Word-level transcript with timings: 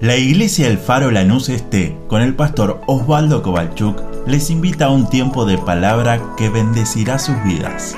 La 0.00 0.16
iglesia 0.16 0.66
El 0.66 0.78
Faro 0.78 1.12
Lanús 1.12 1.48
Este, 1.48 1.96
con 2.08 2.20
el 2.20 2.34
pastor 2.34 2.80
Osvaldo 2.88 3.42
Kovalchuk, 3.42 4.02
les 4.26 4.50
invita 4.50 4.86
a 4.86 4.90
un 4.90 5.08
tiempo 5.08 5.46
de 5.46 5.56
palabra 5.56 6.20
que 6.36 6.48
bendecirá 6.48 7.16
sus 7.20 7.40
vidas. 7.44 7.96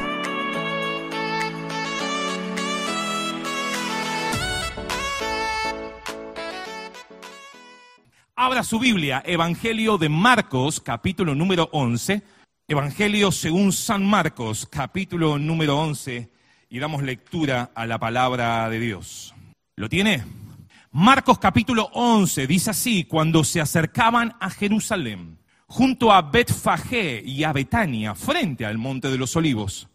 Abra 8.37 8.63
su 8.63 8.78
Biblia, 8.78 9.22
Evangelio 9.24 9.97
de 9.97 10.10
Marcos, 10.10 10.81
capítulo 10.81 11.35
número 11.35 11.71
11. 11.72 12.22
Evangelio 12.69 13.33
según 13.33 13.72
San 13.72 14.04
Marcos, 14.06 14.69
capítulo 14.71 15.38
número 15.38 15.78
11. 15.78 16.28
Y 16.69 16.78
damos 16.78 17.02
lectura 17.02 17.70
a 17.74 17.87
la 17.87 17.98
palabra 17.98 18.69
de 18.69 18.80
Dios. 18.80 19.34
¿Lo 19.77 19.88
tiene? 19.88 20.45
Marcos 20.98 21.38
capítulo 21.38 21.91
11 21.92 22.46
dice 22.46 22.70
así, 22.70 23.05
cuando 23.05 23.45
se 23.45 23.60
acercaban 23.60 24.34
a 24.41 24.48
Jerusalén, 24.48 25.36
junto 25.66 26.10
a 26.10 26.22
Betfagé 26.22 27.22
y 27.22 27.45
a 27.45 27.52
Betania, 27.52 28.14
frente 28.14 28.64
al 28.64 28.78
monte 28.78 29.10
de 29.10 29.19
los 29.19 29.36
olivos, 29.36 29.91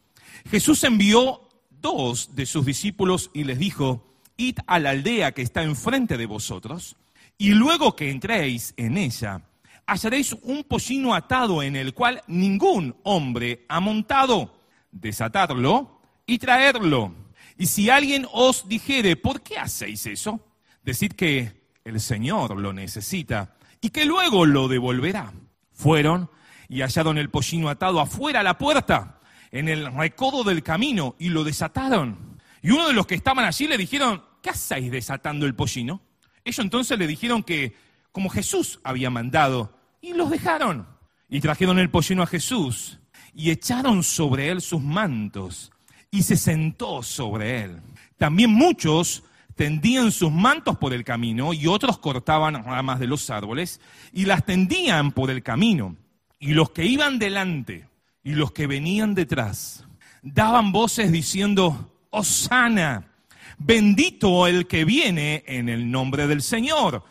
Jesús 0.48 0.84
envió 0.84 1.50
dos 1.72 2.36
de 2.36 2.46
sus 2.46 2.68
discípulos 2.68 3.32
y 3.34 3.46
les 3.46 3.58
dijo, 3.58 4.14
id 4.38 4.60
a 4.68 4.78
la 4.78 4.92
aldea 4.92 5.32
que 5.32 5.42
está 5.42 5.64
enfrente 5.64 6.18
de 6.18 6.28
vosotros, 6.28 6.98
y 7.36 7.50
luego 7.50 7.96
que 7.96 8.12
entréis 8.12 8.76
en 8.78 8.96
ella, 8.96 9.42
hallaréis 9.88 10.34
un 10.44 10.64
pollino 10.66 11.16
atado 11.16 11.64
en 11.64 11.78
el 11.78 11.96
cual 11.96 12.22
ningún 12.28 12.96
hombre 13.02 13.66
ha 13.70 13.80
montado, 13.80 14.54
desatarlo 14.92 16.00
y 16.28 16.38
traerlo. 16.38 17.16
Y 17.58 17.66
si 17.66 17.90
alguien 17.90 18.28
os 18.32 18.70
dijere, 18.70 19.16
¿por 19.16 19.42
qué 19.42 19.58
hacéis 19.58 20.06
eso? 20.06 20.40
Decid 20.84 21.14
que 21.14 21.62
el 21.84 22.00
Señor 22.00 22.58
lo 22.60 22.74
necesita 22.74 23.56
y 23.82 23.90
que 23.90 24.06
luego 24.06 24.46
lo 24.46 24.68
devolverá. 24.68 25.34
Fueron 25.72 26.30
y 26.70 26.82
hallaron 26.82 27.18
el 27.18 27.30
pollino 27.30 27.70
atado 27.70 28.00
afuera 28.00 28.40
a 28.40 28.44
la 28.44 28.58
puerta, 28.58 29.20
en 29.52 29.68
el 29.68 29.94
recodo 29.94 30.44
del 30.44 30.64
camino, 30.64 31.16
y 31.20 31.30
lo 31.30 31.44
desataron. 31.44 32.40
Y 32.62 32.72
uno 32.72 32.88
de 32.88 32.94
los 32.94 33.06
que 33.06 33.16
estaban 33.16 33.44
allí 33.44 33.68
le 33.68 33.78
dijeron, 33.78 34.24
¿qué 34.42 34.52
hacéis 34.52 34.90
desatando 34.90 35.46
el 35.46 35.56
pollino? 35.56 36.02
Ellos 36.46 36.60
entonces 36.60 36.98
le 36.98 37.08
dijeron 37.08 37.44
que 37.44 37.76
como 38.12 38.30
Jesús 38.30 38.80
había 38.84 39.10
mandado, 39.10 39.78
y 40.02 40.14
los 40.14 40.30
dejaron. 40.30 40.88
Y 41.30 41.42
trajeron 41.42 41.80
el 41.80 41.90
pollino 41.90 42.24
a 42.24 42.28
Jesús, 42.28 43.00
y 43.34 43.52
echaron 43.52 44.04
sobre 44.04 44.50
él 44.50 44.62
sus 44.62 44.82
mantos, 44.82 45.72
y 46.10 46.24
se 46.24 46.38
sentó 46.38 47.04
sobre 47.04 47.64
él. 47.64 47.82
También 48.18 48.52
muchos 48.52 49.24
tendían 49.56 50.12
sus 50.12 50.32
mantos 50.32 50.78
por 50.78 50.94
el 50.94 51.04
camino 51.04 51.54
y 51.54 51.68
otros 51.68 51.98
cortaban 51.98 52.64
ramas 52.64 53.00
de 53.00 53.08
los 53.08 53.30
árboles 53.30 53.80
y 54.14 54.26
las 54.26 54.46
tendían 54.46 55.12
por 55.12 55.30
el 55.30 55.44
camino. 55.44 55.96
Y 56.40 56.54
los 56.54 56.72
que 56.72 56.86
iban 56.86 57.20
delante 57.20 57.88
y 58.24 58.34
los 58.34 58.52
que 58.52 58.68
venían 58.68 59.16
detrás 59.16 59.86
daban 60.22 60.72
voces 60.72 61.12
diciendo, 61.12 61.92
Osana, 62.10 63.12
bendito 63.58 64.48
el 64.48 64.68
que 64.68 64.86
viene 64.86 65.44
en 65.48 65.70
el 65.70 65.90
nombre 65.90 66.28
del 66.28 66.42
Señor. 66.42 67.04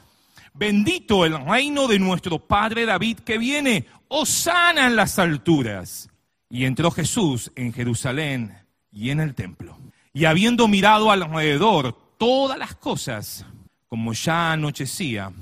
Bendito 0.53 1.25
el 1.25 1.45
reino 1.45 1.87
de 1.87 1.99
nuestro 1.99 2.39
Padre 2.39 2.85
David 2.85 3.21
que 3.21 3.39
viene, 3.39 3.87
Osana 4.09 4.87
en 4.87 4.97
las 4.97 5.19
alturas. 5.19 6.09
Y 6.49 6.65
entró 6.65 6.91
Jesús 6.91 7.53
en 7.55 7.73
Jerusalén 7.73 8.57
y 8.91 9.11
en 9.11 9.21
el 9.21 9.35
templo. 9.35 9.79
Y 10.13 10.25
habiendo 10.25 10.67
mirado 10.67 11.13
alrededor, 11.13 11.97
todas 12.21 12.59
las 12.59 12.75
cosas, 12.75 13.47
como 13.89 14.13
ya 14.13 14.53
anochecía, 14.53 15.33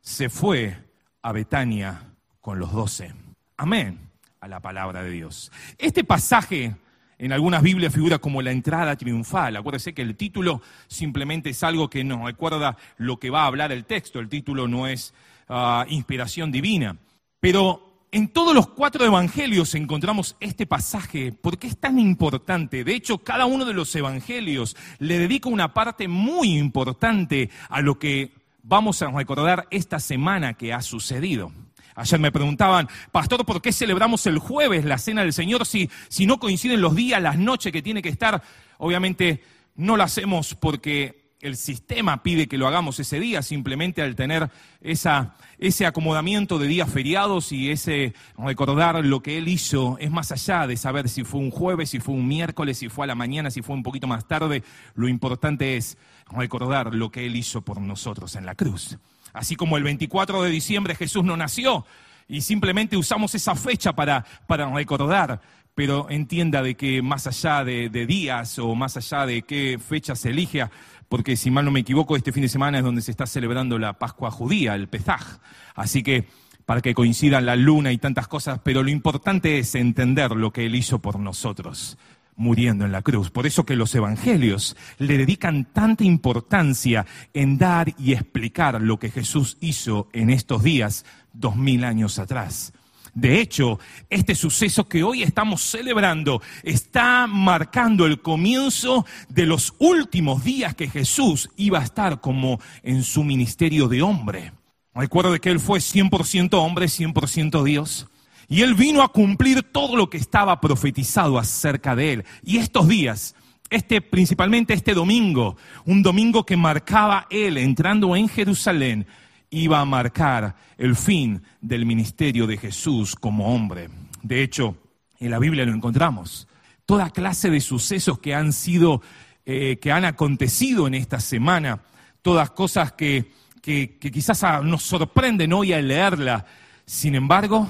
se 0.00 0.30
fue 0.30 0.74
a 1.20 1.30
Betania 1.30 2.14
con 2.40 2.58
los 2.58 2.72
doce. 2.72 3.12
Amén 3.58 3.98
a 4.40 4.48
la 4.48 4.60
palabra 4.60 5.02
de 5.02 5.10
Dios. 5.10 5.52
Este 5.76 6.04
pasaje 6.04 6.74
en 7.18 7.32
algunas 7.32 7.62
Biblias 7.62 7.92
figura 7.92 8.18
como 8.18 8.40
la 8.40 8.50
entrada 8.50 8.96
triunfal. 8.96 9.56
Acuérdese 9.56 9.92
que 9.92 10.00
el 10.00 10.16
título 10.16 10.62
simplemente 10.88 11.50
es 11.50 11.62
algo 11.62 11.90
que 11.90 12.02
nos 12.02 12.24
recuerda 12.24 12.78
lo 12.96 13.18
que 13.18 13.28
va 13.28 13.42
a 13.42 13.46
hablar 13.48 13.70
el 13.70 13.84
texto. 13.84 14.18
El 14.18 14.30
título 14.30 14.66
no 14.66 14.86
es 14.86 15.12
uh, 15.50 15.84
inspiración 15.88 16.50
divina. 16.50 16.96
Pero 17.40 17.91
en 18.12 18.28
todos 18.28 18.54
los 18.54 18.68
cuatro 18.68 19.06
evangelios 19.06 19.74
encontramos 19.74 20.36
este 20.38 20.66
pasaje. 20.66 21.32
¿Por 21.32 21.58
qué 21.58 21.66
es 21.66 21.78
tan 21.78 21.98
importante? 21.98 22.84
De 22.84 22.94
hecho, 22.94 23.18
cada 23.18 23.46
uno 23.46 23.64
de 23.64 23.72
los 23.72 23.94
evangelios 23.96 24.76
le 24.98 25.18
dedica 25.18 25.48
una 25.48 25.72
parte 25.72 26.08
muy 26.08 26.58
importante 26.58 27.48
a 27.70 27.80
lo 27.80 27.98
que 27.98 28.32
vamos 28.62 29.00
a 29.00 29.10
recordar 29.10 29.66
esta 29.70 29.98
semana 29.98 30.54
que 30.54 30.74
ha 30.74 30.82
sucedido. 30.82 31.52
Ayer 31.94 32.20
me 32.20 32.30
preguntaban, 32.30 32.86
pastor, 33.10 33.46
¿por 33.46 33.62
qué 33.62 33.72
celebramos 33.72 34.26
el 34.26 34.38
jueves 34.38 34.84
la 34.84 34.98
cena 34.98 35.22
del 35.22 35.32
Señor 35.32 35.64
si, 35.64 35.90
si 36.08 36.26
no 36.26 36.38
coinciden 36.38 36.82
los 36.82 36.94
días, 36.94 37.20
las 37.20 37.38
noches 37.38 37.72
que 37.72 37.82
tiene 37.82 38.02
que 38.02 38.10
estar? 38.10 38.42
Obviamente 38.76 39.42
no 39.74 39.96
lo 39.96 40.02
hacemos 40.02 40.54
porque 40.54 41.21
el 41.42 41.56
sistema 41.56 42.22
pide 42.22 42.46
que 42.46 42.56
lo 42.56 42.68
hagamos 42.68 43.00
ese 43.00 43.18
día, 43.18 43.42
simplemente 43.42 44.00
al 44.00 44.14
tener 44.14 44.48
esa, 44.80 45.34
ese 45.58 45.86
acomodamiento 45.86 46.58
de 46.58 46.68
días 46.68 46.88
feriados 46.88 47.50
y 47.50 47.70
ese 47.70 48.14
recordar 48.38 49.04
lo 49.04 49.22
que 49.22 49.38
él 49.38 49.48
hizo, 49.48 49.96
es 49.98 50.10
más 50.10 50.30
allá 50.30 50.68
de 50.68 50.76
saber 50.76 51.08
si 51.08 51.24
fue 51.24 51.40
un 51.40 51.50
jueves, 51.50 51.90
si 51.90 51.98
fue 51.98 52.14
un 52.14 52.28
miércoles, 52.28 52.78
si 52.78 52.88
fue 52.88 53.04
a 53.04 53.08
la 53.08 53.16
mañana, 53.16 53.50
si 53.50 53.60
fue 53.60 53.74
un 53.74 53.82
poquito 53.82 54.06
más 54.06 54.26
tarde, 54.26 54.62
lo 54.94 55.08
importante 55.08 55.76
es 55.76 55.98
recordar 56.30 56.94
lo 56.94 57.10
que 57.10 57.26
él 57.26 57.34
hizo 57.34 57.62
por 57.62 57.80
nosotros 57.80 58.36
en 58.36 58.46
la 58.46 58.54
cruz. 58.54 58.98
Así 59.32 59.56
como 59.56 59.76
el 59.76 59.82
24 59.82 60.44
de 60.44 60.50
diciembre 60.50 60.94
Jesús 60.94 61.24
no 61.24 61.36
nació 61.36 61.84
y 62.28 62.42
simplemente 62.42 62.96
usamos 62.96 63.34
esa 63.34 63.56
fecha 63.56 63.92
para, 63.94 64.24
para 64.46 64.72
recordar, 64.72 65.40
pero 65.74 66.08
entienda 66.10 66.62
de 66.62 66.74
que 66.74 67.02
más 67.02 67.26
allá 67.26 67.64
de, 67.64 67.88
de, 67.88 68.06
días 68.06 68.58
o 68.58 68.74
más 68.74 68.96
allá 68.96 69.26
de 69.26 69.42
qué 69.42 69.78
fecha 69.78 70.14
se 70.14 70.30
elige, 70.30 70.66
porque 71.12 71.36
si 71.36 71.50
mal 71.50 71.66
no 71.66 71.70
me 71.70 71.80
equivoco, 71.80 72.16
este 72.16 72.32
fin 72.32 72.40
de 72.40 72.48
semana 72.48 72.78
es 72.78 72.84
donde 72.84 73.02
se 73.02 73.10
está 73.10 73.26
celebrando 73.26 73.78
la 73.78 73.98
Pascua 73.98 74.30
judía, 74.30 74.74
el 74.74 74.88
Pesaj. 74.88 75.40
Así 75.74 76.02
que 76.02 76.24
para 76.64 76.80
que 76.80 76.94
coincidan 76.94 77.44
la 77.44 77.54
luna 77.54 77.92
y 77.92 77.98
tantas 77.98 78.28
cosas, 78.28 78.60
pero 78.64 78.82
lo 78.82 78.88
importante 78.88 79.58
es 79.58 79.74
entender 79.74 80.30
lo 80.30 80.54
que 80.54 80.64
Él 80.64 80.74
hizo 80.74 81.00
por 81.00 81.18
nosotros, 81.20 81.98
muriendo 82.34 82.86
en 82.86 82.92
la 82.92 83.02
cruz. 83.02 83.30
Por 83.30 83.46
eso 83.46 83.66
que 83.66 83.76
los 83.76 83.94
evangelios 83.94 84.74
le 84.96 85.18
dedican 85.18 85.66
tanta 85.66 86.02
importancia 86.02 87.04
en 87.34 87.58
dar 87.58 87.92
y 87.98 88.14
explicar 88.14 88.80
lo 88.80 88.98
que 88.98 89.10
Jesús 89.10 89.58
hizo 89.60 90.08
en 90.14 90.30
estos 90.30 90.62
días, 90.62 91.04
dos 91.34 91.56
mil 91.56 91.84
años 91.84 92.18
atrás. 92.18 92.72
De 93.14 93.40
hecho, 93.40 93.78
este 94.08 94.34
suceso 94.34 94.88
que 94.88 95.02
hoy 95.02 95.22
estamos 95.22 95.60
celebrando 95.62 96.40
está 96.62 97.26
marcando 97.26 98.06
el 98.06 98.22
comienzo 98.22 99.04
de 99.28 99.44
los 99.44 99.74
últimos 99.78 100.44
días 100.44 100.74
que 100.74 100.88
Jesús 100.88 101.50
iba 101.56 101.80
a 101.80 101.84
estar 101.84 102.20
como 102.20 102.58
en 102.82 103.02
su 103.02 103.22
ministerio 103.22 103.86
de 103.88 104.00
hombre. 104.00 104.52
Recuerdo 104.94 105.38
que 105.40 105.50
Él 105.50 105.60
fue 105.60 105.78
100% 105.78 106.54
hombre, 106.54 106.86
100% 106.86 107.62
Dios. 107.64 108.08
Y 108.48 108.62
Él 108.62 108.74
vino 108.74 109.02
a 109.02 109.08
cumplir 109.08 109.62
todo 109.62 109.96
lo 109.96 110.08
que 110.08 110.18
estaba 110.18 110.60
profetizado 110.60 111.38
acerca 111.38 111.94
de 111.94 112.12
Él. 112.14 112.24
Y 112.42 112.58
estos 112.58 112.88
días, 112.88 113.34
este, 113.68 114.00
principalmente 114.00 114.74
este 114.74 114.94
domingo, 114.94 115.56
un 115.84 116.02
domingo 116.02 116.44
que 116.44 116.56
marcaba 116.56 117.26
Él 117.30 117.58
entrando 117.58 118.16
en 118.16 118.28
Jerusalén, 118.28 119.06
iba 119.52 119.80
a 119.80 119.84
marcar 119.84 120.56
el 120.78 120.96
fin 120.96 121.42
del 121.60 121.86
ministerio 121.86 122.46
de 122.46 122.56
Jesús 122.56 123.14
como 123.14 123.54
hombre. 123.54 123.88
De 124.22 124.42
hecho, 124.42 124.76
en 125.20 125.30
la 125.30 125.38
Biblia 125.38 125.66
lo 125.66 125.72
encontramos. 125.72 126.48
Toda 126.86 127.10
clase 127.10 127.50
de 127.50 127.60
sucesos 127.60 128.18
que 128.18 128.34
han 128.34 128.52
sido, 128.52 129.02
eh, 129.44 129.78
que 129.80 129.92
han 129.92 130.06
acontecido 130.06 130.86
en 130.86 130.94
esta 130.94 131.20
semana, 131.20 131.82
todas 132.22 132.50
cosas 132.50 132.92
que, 132.92 133.30
que, 133.60 133.98
que 133.98 134.10
quizás 134.10 134.64
nos 134.64 134.82
sorprenden 134.82 135.52
hoy 135.52 135.74
al 135.74 135.86
leerla. 135.86 136.46
Sin 136.86 137.14
embargo, 137.14 137.68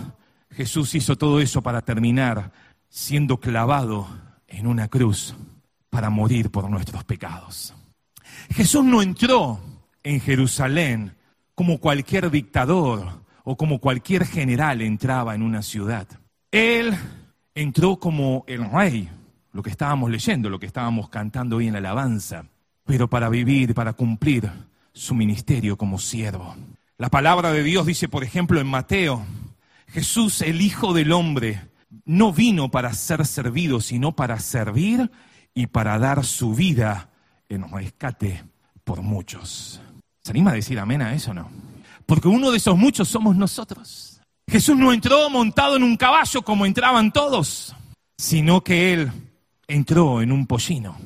Jesús 0.53 0.95
hizo 0.95 1.17
todo 1.17 1.41
eso 1.41 1.63
para 1.63 1.83
terminar 1.83 2.53
siendo 2.89 3.41
clavado 3.41 4.07
en 4.47 4.69
una 4.69 4.87
cruz 4.87 5.35
para 5.91 6.11
morir 6.11 6.51
por 6.51 6.71
nuestros 6.71 7.03
pecados. 7.03 7.75
Jesús 8.55 8.85
no 8.85 9.03
entró 9.03 9.61
en 10.05 10.21
Jerusalén 10.21 11.17
como 11.55 11.79
cualquier 11.79 12.31
dictador 12.31 13.23
o 13.45 13.57
como 13.57 13.79
cualquier 13.79 14.27
general 14.27 14.81
entraba 14.81 15.35
en 15.35 15.43
una 15.43 15.63
ciudad. 15.63 16.07
Él 16.51 16.95
entró 17.55 17.97
como 17.97 18.45
el 18.47 18.71
rey, 18.71 19.09
lo 19.53 19.63
que 19.63 19.71
estábamos 19.71 20.11
leyendo, 20.11 20.49
lo 20.49 20.59
que 20.59 20.67
estábamos 20.67 21.09
cantando 21.09 21.57
hoy 21.57 21.67
en 21.67 21.73
la 21.73 21.79
alabanza, 21.81 22.45
pero 22.85 23.09
para 23.09 23.29
vivir, 23.29 23.75
para 23.75 23.93
cumplir 23.93 24.51
su 24.93 25.15
ministerio 25.15 25.77
como 25.77 25.99
siervo. 25.99 26.55
La 26.99 27.11
palabra 27.11 27.53
de 27.53 27.63
Dios 27.63 27.87
dice, 27.87 28.09
por 28.09 28.25
ejemplo, 28.25 28.61
en 28.61 28.67
Mateo, 28.67 29.25
Jesús, 29.89 30.41
el 30.43 30.61
Hijo 30.61 30.93
del 30.93 31.13
Hombre, 31.13 31.69
no 32.05 32.33
vino 32.33 32.71
para 32.71 32.93
ser 32.95 33.27
servido, 33.27 33.81
sino 33.81 34.13
para 34.13 34.39
servir 34.39 35.11
y 35.55 35.67
para 35.67 35.99
dar 35.99 36.25
su 36.25 36.55
vida 36.55 37.11
en 37.49 37.71
rescate 37.71 38.45
por 38.85 39.03
muchos. 39.03 39.83
¿Se 40.25 40.31
anima 40.31 40.53
a 40.53 40.55
decir 40.55 40.79
amén 40.79 41.03
a 41.03 41.15
eso 41.15 41.33
o 41.33 41.35
no? 41.35 41.51
Porque 42.07 42.29
uno 42.29 42.51
de 42.51 42.59
esos 42.59 42.77
muchos 42.77 43.09
somos 43.09 43.37
nosotros. 43.37 44.21
Jesús 44.49 44.77
no 44.77 44.93
entró 44.93 45.29
montado 45.31 45.77
en 45.77 45.83
un 45.83 45.97
caballo 45.97 46.43
como 46.43 46.65
entraban 46.65 47.13
todos, 47.13 47.75
sino 48.17 48.63
que 48.63 48.93
Él 48.93 49.11
entró 49.67 50.23
en 50.23 50.31
un 50.31 50.47
pollino. 50.47 50.97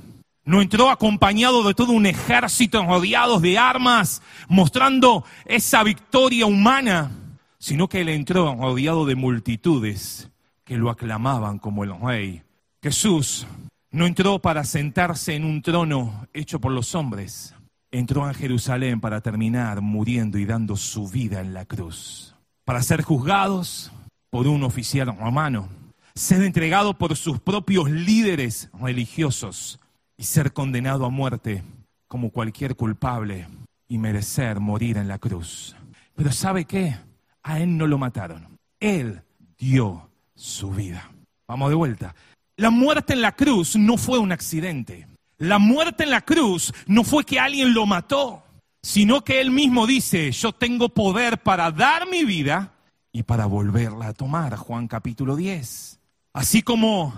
No 0.44 0.60
entró 0.62 0.90
acompañado 0.90 1.66
de 1.66 1.74
todo 1.74 1.92
un 1.92 2.06
ejército 2.06 2.84
rodeados 2.84 3.42
de 3.42 3.58
armas, 3.58 4.22
mostrando 4.48 5.24
esa 5.44 5.82
victoria 5.82 6.46
humana, 6.46 7.10
sino 7.58 7.88
que 7.88 8.02
Él 8.02 8.10
entró 8.10 8.54
rodeado 8.54 9.06
de 9.06 9.16
multitudes 9.16 10.30
que 10.64 10.76
lo 10.76 10.90
aclamaban 10.90 11.58
como 11.58 11.84
el 11.84 11.98
rey. 12.00 12.42
Jesús 12.82 13.46
no 13.90 14.06
entró 14.06 14.38
para 14.40 14.62
sentarse 14.62 15.34
en 15.34 15.44
un 15.44 15.62
trono 15.62 16.28
hecho 16.32 16.60
por 16.60 16.70
los 16.70 16.94
hombres, 16.94 17.56
entró 17.90 18.24
a 18.24 18.34
Jerusalén 18.34 19.00
para 19.00 19.20
terminar 19.20 19.80
muriendo 19.80 20.38
y 20.38 20.44
dando 20.44 20.76
su 20.76 21.08
vida 21.08 21.40
en 21.40 21.54
la 21.54 21.64
cruz, 21.64 22.34
para 22.64 22.82
ser 22.82 23.02
juzgados 23.02 23.92
por 24.30 24.46
un 24.46 24.64
oficial 24.64 25.16
romano, 25.16 25.68
ser 26.14 26.42
entregado 26.42 26.98
por 26.98 27.16
sus 27.16 27.40
propios 27.40 27.90
líderes 27.90 28.68
religiosos 28.78 29.80
y 30.16 30.24
ser 30.24 30.52
condenado 30.52 31.04
a 31.04 31.10
muerte 31.10 31.62
como 32.08 32.30
cualquier 32.30 32.76
culpable 32.76 33.46
y 33.88 33.98
merecer 33.98 34.60
morir 34.60 34.96
en 34.96 35.08
la 35.08 35.18
cruz. 35.18 35.76
Pero 36.14 36.32
¿sabe 36.32 36.64
qué? 36.64 36.96
A 37.42 37.60
él 37.60 37.76
no 37.76 37.86
lo 37.86 37.98
mataron. 37.98 38.58
Él 38.80 39.22
dio 39.58 40.10
su 40.34 40.70
vida. 40.70 41.10
Vamos 41.46 41.68
de 41.68 41.76
vuelta. 41.76 42.14
La 42.56 42.70
muerte 42.70 43.12
en 43.12 43.22
la 43.22 43.32
cruz 43.32 43.76
no 43.76 43.96
fue 43.96 44.18
un 44.18 44.32
accidente. 44.32 45.06
La 45.38 45.58
muerte 45.58 46.04
en 46.04 46.10
la 46.10 46.22
cruz 46.22 46.72
no 46.86 47.04
fue 47.04 47.24
que 47.24 47.38
alguien 47.38 47.74
lo 47.74 47.84
mató, 47.84 48.42
sino 48.82 49.22
que 49.22 49.40
él 49.42 49.50
mismo 49.50 49.86
dice, 49.86 50.32
yo 50.32 50.52
tengo 50.52 50.88
poder 50.88 51.42
para 51.42 51.70
dar 51.70 52.08
mi 52.08 52.24
vida 52.24 52.72
y 53.12 53.22
para 53.22 53.44
volverla 53.44 54.08
a 54.08 54.12
tomar. 54.14 54.56
Juan 54.56 54.88
capítulo 54.88 55.36
10. 55.36 56.00
Así 56.32 56.62
como 56.62 57.12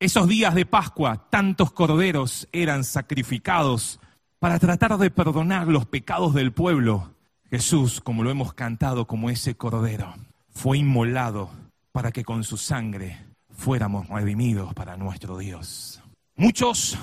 esos 0.00 0.28
días 0.28 0.54
de 0.54 0.64
Pascua, 0.64 1.28
tantos 1.28 1.70
corderos 1.70 2.48
eran 2.52 2.84
sacrificados 2.84 4.00
para 4.38 4.58
tratar 4.58 4.96
de 4.96 5.10
perdonar 5.10 5.66
los 5.68 5.84
pecados 5.84 6.32
del 6.32 6.52
pueblo. 6.52 7.12
Jesús, 7.50 8.00
como 8.00 8.22
lo 8.22 8.30
hemos 8.30 8.54
cantado 8.54 9.06
como 9.06 9.28
ese 9.28 9.56
cordero, 9.56 10.14
fue 10.48 10.78
inmolado 10.78 11.50
para 11.92 12.12
que 12.12 12.24
con 12.24 12.44
su 12.44 12.56
sangre 12.56 13.26
fuéramos 13.50 14.08
redimidos 14.08 14.72
para 14.72 14.96
nuestro 14.96 15.36
Dios. 15.36 16.02
Muchos 16.34 16.96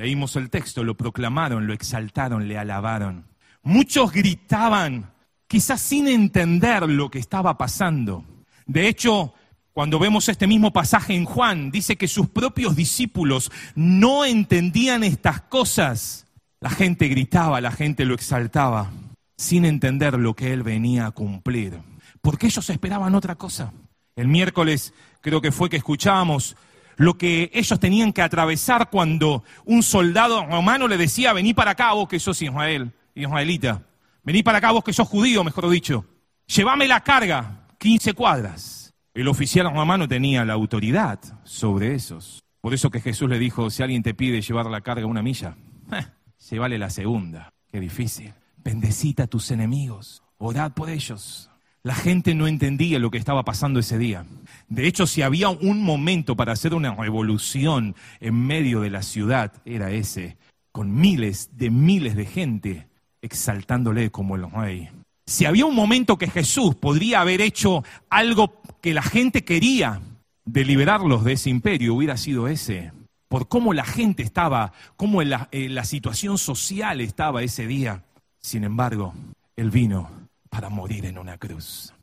Leímos 0.00 0.34
el 0.36 0.48
texto, 0.48 0.82
lo 0.82 0.96
proclamaron, 0.96 1.66
lo 1.66 1.74
exaltaron, 1.74 2.48
le 2.48 2.56
alabaron. 2.56 3.26
Muchos 3.62 4.12
gritaban, 4.12 5.12
quizás 5.46 5.82
sin 5.82 6.08
entender 6.08 6.88
lo 6.88 7.10
que 7.10 7.18
estaba 7.18 7.58
pasando. 7.58 8.24
De 8.64 8.88
hecho, 8.88 9.34
cuando 9.74 9.98
vemos 9.98 10.30
este 10.30 10.46
mismo 10.46 10.72
pasaje 10.72 11.14
en 11.14 11.26
Juan, 11.26 11.70
dice 11.70 11.96
que 11.96 12.08
sus 12.08 12.30
propios 12.30 12.76
discípulos 12.76 13.52
no 13.74 14.24
entendían 14.24 15.04
estas 15.04 15.42
cosas. 15.42 16.26
La 16.60 16.70
gente 16.70 17.08
gritaba, 17.08 17.60
la 17.60 17.70
gente 17.70 18.06
lo 18.06 18.14
exaltaba, 18.14 18.90
sin 19.36 19.66
entender 19.66 20.18
lo 20.18 20.32
que 20.32 20.54
él 20.54 20.62
venía 20.62 21.04
a 21.04 21.10
cumplir. 21.10 21.78
Porque 22.22 22.46
ellos 22.46 22.70
esperaban 22.70 23.14
otra 23.14 23.34
cosa. 23.34 23.74
El 24.16 24.28
miércoles 24.28 24.94
creo 25.20 25.42
que 25.42 25.52
fue 25.52 25.68
que 25.68 25.76
escuchábamos 25.76 26.56
lo 27.00 27.16
que 27.16 27.50
ellos 27.54 27.80
tenían 27.80 28.12
que 28.12 28.20
atravesar 28.20 28.90
cuando 28.90 29.42
un 29.64 29.82
soldado 29.82 30.44
romano 30.44 30.86
le 30.86 30.98
decía, 30.98 31.32
vení 31.32 31.54
para 31.54 31.70
acá 31.70 31.94
vos 31.94 32.06
que 32.06 32.20
sos 32.20 32.42
Israel, 32.42 32.92
israelita, 33.14 33.86
vení 34.22 34.42
para 34.42 34.58
acá 34.58 34.70
vos 34.70 34.84
que 34.84 34.92
sos 34.92 35.08
judío, 35.08 35.42
mejor 35.42 35.70
dicho, 35.70 36.04
llévame 36.46 36.86
la 36.86 37.02
carga, 37.02 37.66
15 37.78 38.12
cuadras. 38.12 38.92
El 39.14 39.28
oficial 39.28 39.72
romano 39.72 40.06
tenía 40.08 40.44
la 40.44 40.52
autoridad 40.52 41.18
sobre 41.42 41.94
esos. 41.94 42.42
Por 42.60 42.74
eso 42.74 42.90
que 42.90 43.00
Jesús 43.00 43.30
le 43.30 43.38
dijo, 43.38 43.70
si 43.70 43.82
alguien 43.82 44.02
te 44.02 44.12
pide 44.12 44.42
llevar 44.42 44.66
la 44.66 44.82
carga 44.82 45.06
una 45.06 45.22
milla, 45.22 45.56
eh, 45.92 46.04
llévale 46.50 46.76
la 46.76 46.90
segunda. 46.90 47.48
Qué 47.72 47.80
difícil. 47.80 48.34
Bendecita 48.58 49.22
a 49.22 49.26
tus 49.26 49.50
enemigos, 49.50 50.22
orad 50.36 50.72
por 50.72 50.90
ellos. 50.90 51.49
La 51.82 51.94
gente 51.94 52.34
no 52.34 52.46
entendía 52.46 52.98
lo 52.98 53.10
que 53.10 53.16
estaba 53.16 53.42
pasando 53.42 53.80
ese 53.80 53.96
día. 53.96 54.26
De 54.68 54.86
hecho, 54.86 55.06
si 55.06 55.22
había 55.22 55.48
un 55.48 55.82
momento 55.82 56.36
para 56.36 56.52
hacer 56.52 56.74
una 56.74 56.94
revolución 56.94 57.96
en 58.20 58.34
medio 58.34 58.82
de 58.82 58.90
la 58.90 59.02
ciudad, 59.02 59.52
era 59.64 59.90
ese, 59.90 60.36
con 60.72 60.94
miles 60.94 61.50
de 61.56 61.70
miles 61.70 62.16
de 62.16 62.26
gente 62.26 62.88
exaltándole 63.22 64.10
como 64.10 64.36
el 64.36 64.50
rey. 64.50 64.90
Si 65.26 65.46
había 65.46 65.64
un 65.64 65.74
momento 65.74 66.18
que 66.18 66.28
Jesús 66.28 66.74
podría 66.74 67.22
haber 67.22 67.40
hecho 67.40 67.82
algo 68.10 68.60
que 68.82 68.92
la 68.92 69.02
gente 69.02 69.44
quería 69.44 70.02
de 70.44 70.64
liberarlos 70.66 71.24
de 71.24 71.32
ese 71.32 71.48
imperio, 71.48 71.94
hubiera 71.94 72.18
sido 72.18 72.46
ese. 72.48 72.92
Por 73.28 73.48
cómo 73.48 73.72
la 73.72 73.84
gente 73.84 74.22
estaba, 74.22 74.72
cómo 74.96 75.22
la, 75.22 75.48
eh, 75.50 75.70
la 75.70 75.84
situación 75.84 76.36
social 76.36 77.00
estaba 77.00 77.42
ese 77.42 77.66
día. 77.66 78.04
Sin 78.38 78.64
embargo, 78.64 79.14
Él 79.56 79.70
vino 79.70 80.19
para 80.50 80.68
morir 80.68 81.06
en 81.06 81.18
una 81.18 81.38
cruz. 81.38 81.94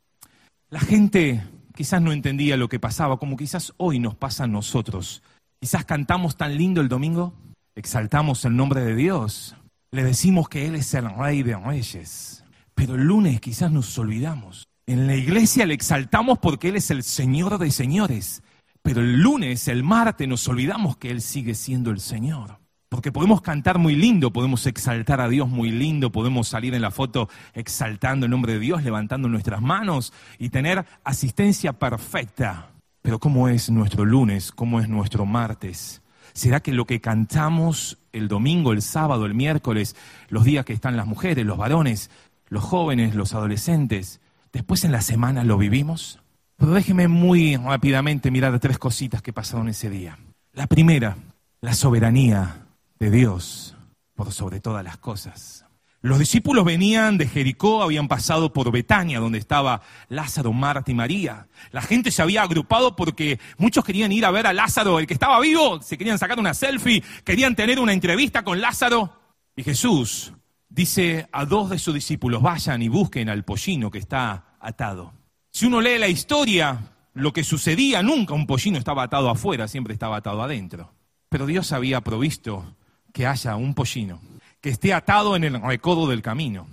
La 0.70 0.80
gente 0.80 1.44
quizás 1.76 2.02
no 2.02 2.12
entendía 2.12 2.58
lo 2.58 2.70
que 2.70 2.80
pasaba, 2.80 3.18
como 3.18 3.38
quizás 3.38 3.74
hoy 3.78 4.00
nos 4.00 4.16
pasa 4.16 4.46
a 4.46 4.48
nosotros. 4.48 5.22
Quizás 5.60 5.86
cantamos 5.86 6.36
tan 6.38 6.58
lindo 6.58 6.82
el 6.82 6.90
domingo, 6.90 7.34
exaltamos 7.76 8.44
el 8.46 8.56
nombre 8.56 8.82
de 8.82 8.96
Dios, 8.96 9.56
le 9.92 10.04
decimos 10.04 10.50
que 10.50 10.68
Él 10.68 10.76
es 10.76 10.94
el 10.94 11.10
rey 11.10 11.44
de 11.44 11.56
reyes, 11.56 12.44
pero 12.76 12.96
el 12.96 13.04
lunes 13.04 13.40
quizás 13.40 13.72
nos 13.72 13.98
olvidamos. 13.98 14.68
En 14.86 15.08
la 15.08 15.16
iglesia 15.16 15.66
le 15.66 15.74
exaltamos 15.74 16.40
porque 16.40 16.70
Él 16.70 16.76
es 16.76 16.92
el 16.92 17.04
Señor 17.04 17.58
de 17.58 17.72
señores, 17.72 18.44
pero 18.82 19.02
el 19.02 19.22
lunes, 19.22 19.68
el 19.68 19.84
martes, 19.84 20.28
nos 20.28 20.48
olvidamos 20.48 20.98
que 20.98 21.12
Él 21.12 21.22
sigue 21.22 21.56
siendo 21.56 21.92
el 21.92 22.00
Señor. 22.00 22.60
Porque 22.90 23.12
podemos 23.12 23.42
cantar 23.42 23.80
muy 23.80 23.96
lindo, 23.96 24.32
podemos 24.32 24.66
exaltar 24.66 25.20
a 25.20 25.28
Dios 25.28 25.50
muy 25.50 25.72
lindo, 25.72 26.12
podemos 26.12 26.48
salir 26.48 26.74
en 26.74 26.82
la 26.82 26.92
foto 26.92 27.28
exaltando 27.54 28.26
el 28.26 28.32
nombre 28.32 28.54
de 28.54 28.60
Dios, 28.60 28.84
levantando 28.84 29.28
nuestras 29.28 29.62
manos 29.62 30.14
y 30.40 30.50
tener 30.50 30.86
asistencia 31.04 31.74
perfecta. 31.74 32.70
Pero 33.02 33.20
¿cómo 33.20 33.50
es 33.50 33.70
nuestro 33.70 34.06
lunes? 34.06 34.54
¿Cómo 34.54 34.80
es 34.80 34.88
nuestro 34.88 35.26
martes? 35.26 36.02
¿Será 36.32 36.62
que 36.62 36.72
lo 36.72 36.86
que 36.86 37.02
cantamos 37.02 37.98
el 38.14 38.30
domingo, 38.30 38.72
el 38.72 38.82
sábado, 38.82 39.26
el 39.26 39.34
miércoles, 39.34 39.96
los 40.30 40.46
días 40.46 40.64
que 40.64 40.74
están 40.74 40.96
las 40.96 41.08
mujeres, 41.08 41.46
los 41.46 41.58
varones, 41.58 42.10
los 42.48 42.64
jóvenes, 42.64 43.16
los 43.16 43.34
adolescentes, 43.34 44.22
después 44.54 44.86
en 44.86 44.94
la 44.94 45.02
semana 45.02 45.44
lo 45.44 45.58
vivimos? 45.58 46.22
Pero 46.56 46.72
déjeme 46.72 47.10
muy 47.10 47.58
rápidamente 47.58 48.32
mirar 48.32 48.60
tres 48.60 48.78
cositas 48.78 49.22
que 49.22 49.34
pasaron 49.34 49.68
ese 49.68 49.90
día. 49.90 50.18
La 50.54 50.68
primera, 50.68 51.18
la 51.60 51.74
soberanía 51.74 52.67
de 53.00 53.12
Dios 53.12 53.76
por 54.16 54.32
sobre 54.32 54.60
todas 54.60 54.84
las 54.84 54.98
cosas. 54.98 55.66
Los 56.02 56.20
discípulos 56.20 56.64
venían 56.64 57.18
de 57.18 57.28
Jericó, 57.28 57.82
habían 57.82 58.08
pasado 58.08 58.54
por 58.54 58.72
Betania, 58.72 59.20
donde 59.20 59.40
estaba 59.40 59.82
Lázaro, 60.10 60.54
Marta 60.54 60.92
y 60.92 60.94
María. 60.94 61.48
La 61.72 61.82
gente 61.82 62.12
se 62.12 62.22
había 62.22 62.44
agrupado 62.44 62.96
porque 62.96 63.40
muchos 63.58 63.84
querían 63.84 64.12
ir 64.12 64.24
a 64.26 64.32
ver 64.32 64.46
a 64.46 64.54
Lázaro, 64.54 65.00
el 65.00 65.08
que 65.08 65.16
estaba 65.16 65.40
vivo, 65.40 65.82
se 65.82 65.98
querían 65.98 66.20
sacar 66.20 66.40
una 66.40 66.54
selfie, 66.54 67.04
querían 67.24 67.56
tener 67.56 67.80
una 67.80 67.94
entrevista 67.94 68.44
con 68.44 68.62
Lázaro. 68.62 69.12
Y 69.56 69.64
Jesús 69.64 70.34
dice 70.70 71.28
a 71.32 71.46
dos 71.46 71.72
de 71.72 71.80
sus 71.80 71.96
discípulos, 71.96 72.44
vayan 72.44 72.82
y 72.84 72.90
busquen 72.90 73.28
al 73.30 73.44
pollino 73.44 73.90
que 73.90 73.98
está 73.98 74.56
atado. 74.60 75.14
Si 75.52 75.66
uno 75.66 75.82
lee 75.82 75.98
la 75.98 76.08
historia, 76.08 76.92
lo 77.16 77.34
que 77.34 77.44
sucedía, 77.44 78.04
nunca 78.04 78.36
un 78.36 78.46
pollino 78.46 78.78
estaba 78.78 79.04
atado 79.04 79.32
afuera, 79.32 79.68
siempre 79.68 79.94
estaba 79.94 80.18
atado 80.18 80.44
adentro. 80.44 80.94
Pero 81.30 81.48
Dios 81.48 81.72
había 81.72 82.02
provisto 82.02 82.77
que 83.18 83.26
haya 83.26 83.56
un 83.56 83.74
pollino 83.74 84.22
que 84.62 84.70
esté 84.70 84.94
atado 84.94 85.36
en 85.36 85.44
el 85.44 85.60
recodo 85.60 86.08
del 86.08 86.22
camino, 86.22 86.68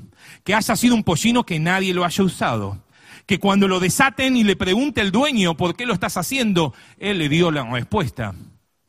que 0.44 0.54
haya 0.54 0.76
sido 0.76 0.94
un 0.94 1.02
pollino 1.02 1.46
que 1.46 1.58
nadie 1.58 1.94
lo 1.94 2.04
haya 2.04 2.22
usado, 2.22 2.84
que 3.24 3.38
cuando 3.38 3.66
lo 3.66 3.80
desaten 3.80 4.36
y 4.36 4.44
le 4.44 4.54
pregunte 4.54 5.00
el 5.00 5.10
dueño 5.10 5.56
por 5.56 5.74
qué 5.74 5.86
lo 5.86 5.94
estás 5.94 6.18
haciendo, 6.18 6.74
él 6.98 7.16
le 7.16 7.30
dio 7.30 7.50
la 7.50 7.64
respuesta, 7.64 8.34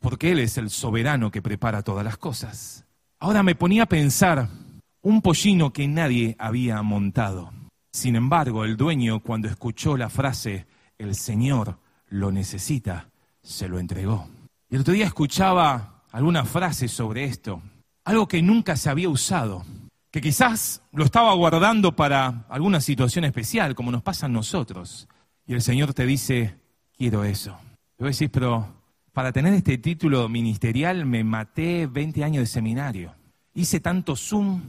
porque 0.02 0.34
él 0.34 0.40
es 0.40 0.58
el 0.58 0.70
soberano 0.70 1.32
que 1.32 1.42
prepara 1.42 1.82
todas 1.82 2.04
las 2.04 2.18
cosas. 2.18 2.84
Ahora 3.20 3.42
me 3.42 3.56
ponía 3.56 3.84
a 3.84 3.86
pensar, 3.86 4.50
un 5.02 5.22
pollino 5.22 5.72
que 5.72 5.88
nadie 5.88 6.36
había 6.38 6.82
montado. 6.82 7.54
Sin 7.94 8.18
embargo, 8.18 8.66
el 8.66 8.76
dueño 8.76 9.22
cuando 9.22 9.48
escuchó 9.48 9.96
la 9.96 10.10
frase, 10.10 10.66
el 10.98 11.16
Señor 11.16 11.80
lo 12.10 12.34
necesita, 12.34 13.12
se 13.42 13.70
lo 13.70 13.80
entregó. 13.80 14.28
Y 14.70 14.76
el 14.76 14.82
otro 14.82 14.94
día 14.94 15.06
escuchaba 15.06 15.95
alguna 16.16 16.46
frase 16.46 16.88
sobre 16.88 17.26
esto, 17.26 17.62
algo 18.06 18.26
que 18.26 18.42
nunca 18.42 18.78
se 18.78 18.90
había 18.90 19.10
usado, 19.10 19.66
que 20.12 20.22
quizás 20.22 20.82
lo 20.94 21.04
estaba 21.04 21.34
guardando 21.34 21.94
para 21.94 22.46
alguna 22.48 22.80
situación 22.80 23.26
especial, 23.26 23.76
como 23.76 23.92
nos 23.92 24.02
pasa 24.02 24.28
a 24.28 24.30
nosotros. 24.30 25.10
Y 25.46 25.54
el 25.56 25.62
Señor 25.62 25.94
te 25.94 26.06
dice, 26.06 26.56
quiero 26.98 27.26
eso. 27.26 27.58
Y 28.00 28.04
vos 28.04 28.18
decís, 28.18 28.30
pero 28.32 28.66
para 29.12 29.34
tener 29.34 29.54
este 29.56 29.78
título 29.78 30.30
ministerial 30.30 31.06
me 31.06 31.26
maté 31.26 31.86
20 31.86 32.24
años 32.24 32.44
de 32.44 32.48
seminario. 32.48 33.14
Hice 33.54 33.82
tanto 33.82 34.16
Zoom, 34.16 34.62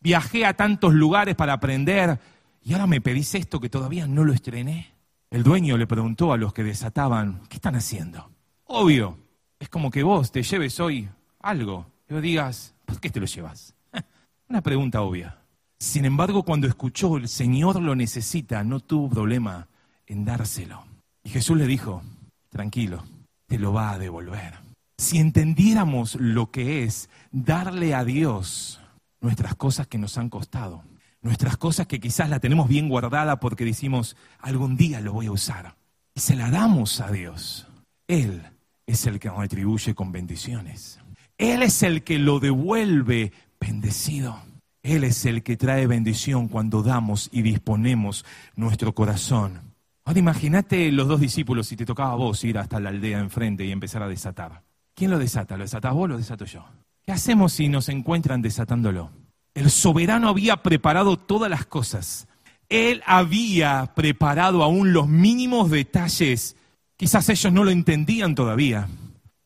Viajé 0.00 0.44
a 0.46 0.54
tantos 0.54 0.92
lugares 0.94 1.34
para 1.34 1.54
aprender 1.54 2.18
y 2.62 2.72
ahora 2.72 2.86
me 2.86 3.00
pedís 3.00 3.34
esto 3.34 3.60
que 3.60 3.70
todavía 3.70 4.06
no 4.06 4.24
lo 4.24 4.32
estrené. 4.34 4.92
El 5.30 5.42
dueño 5.42 5.76
le 5.76 5.86
preguntó 5.86 6.32
a 6.32 6.36
los 6.38 6.52
que 6.52 6.62
desataban, 6.62 7.40
¿qué 7.48 7.56
están 7.56 7.74
haciendo? 7.74 8.30
Obvio, 8.64 9.18
es 9.64 9.70
como 9.70 9.90
que 9.90 10.02
vos 10.02 10.30
te 10.30 10.42
lleves 10.42 10.78
hoy 10.78 11.08
algo 11.40 11.86
y 12.06 12.12
vos 12.12 12.22
digas, 12.22 12.74
¿por 12.84 13.00
qué 13.00 13.08
te 13.08 13.18
lo 13.18 13.24
llevas? 13.24 13.74
Una 14.48 14.60
pregunta 14.60 15.00
obvia. 15.00 15.38
Sin 15.78 16.04
embargo, 16.04 16.42
cuando 16.42 16.66
escuchó 16.66 17.16
el 17.16 17.28
Señor 17.28 17.80
lo 17.80 17.94
necesita, 17.96 18.62
no 18.62 18.80
tuvo 18.80 19.08
problema 19.08 19.68
en 20.06 20.26
dárselo. 20.26 20.84
Y 21.22 21.30
Jesús 21.30 21.56
le 21.56 21.66
dijo, 21.66 22.02
tranquilo, 22.50 23.04
te 23.46 23.58
lo 23.58 23.72
va 23.72 23.92
a 23.92 23.98
devolver. 23.98 24.52
Si 24.98 25.16
entendiéramos 25.16 26.16
lo 26.16 26.50
que 26.50 26.84
es 26.84 27.08
darle 27.32 27.94
a 27.94 28.04
Dios 28.04 28.82
nuestras 29.22 29.54
cosas 29.54 29.86
que 29.86 29.96
nos 29.96 30.18
han 30.18 30.28
costado, 30.28 30.84
nuestras 31.22 31.56
cosas 31.56 31.86
que 31.86 32.00
quizás 32.00 32.28
la 32.28 32.38
tenemos 32.38 32.68
bien 32.68 32.90
guardada 32.90 33.40
porque 33.40 33.64
decimos, 33.64 34.14
algún 34.40 34.76
día 34.76 35.00
lo 35.00 35.14
voy 35.14 35.26
a 35.26 35.32
usar, 35.32 35.74
y 36.14 36.20
se 36.20 36.36
la 36.36 36.50
damos 36.50 37.00
a 37.00 37.10
Dios, 37.10 37.66
Él 38.06 38.53
es 38.86 39.06
el 39.06 39.18
que 39.18 39.28
nos 39.28 39.38
retribuye 39.38 39.94
con 39.94 40.12
bendiciones. 40.12 40.98
Él 41.38 41.62
es 41.62 41.82
el 41.82 42.02
que 42.02 42.18
lo 42.18 42.40
devuelve 42.40 43.32
bendecido. 43.60 44.40
Él 44.82 45.04
es 45.04 45.24
el 45.24 45.42
que 45.42 45.56
trae 45.56 45.86
bendición 45.86 46.48
cuando 46.48 46.82
damos 46.82 47.30
y 47.32 47.42
disponemos 47.42 48.24
nuestro 48.54 48.94
corazón. 48.94 49.74
Ahora 50.04 50.18
imagínate 50.18 50.92
los 50.92 51.08
dos 51.08 51.20
discípulos 51.20 51.66
si 51.66 51.76
te 51.76 51.86
tocaba 51.86 52.12
a 52.12 52.16
vos 52.16 52.44
ir 52.44 52.58
hasta 52.58 52.78
la 52.78 52.90
aldea 52.90 53.18
enfrente 53.18 53.64
y 53.64 53.72
empezar 53.72 54.02
a 54.02 54.08
desatar. 54.08 54.62
¿Quién 54.94 55.10
lo 55.10 55.18
desata? 55.18 55.56
¿Lo 55.56 55.64
desatás 55.64 55.94
vos 55.94 56.04
o 56.04 56.08
lo 56.08 56.18
desato 56.18 56.44
yo? 56.44 56.64
¿Qué 57.04 57.12
hacemos 57.12 57.54
si 57.54 57.68
nos 57.68 57.88
encuentran 57.88 58.42
desatándolo? 58.42 59.10
El 59.54 59.70
soberano 59.70 60.28
había 60.28 60.62
preparado 60.62 61.16
todas 61.16 61.50
las 61.50 61.64
cosas. 61.64 62.28
Él 62.68 63.02
había 63.06 63.92
preparado 63.94 64.62
aún 64.62 64.92
los 64.92 65.08
mínimos 65.08 65.70
detalles. 65.70 66.56
Quizás 66.96 67.28
ellos 67.28 67.52
no 67.52 67.64
lo 67.64 67.70
entendían 67.70 68.36
todavía, 68.36 68.88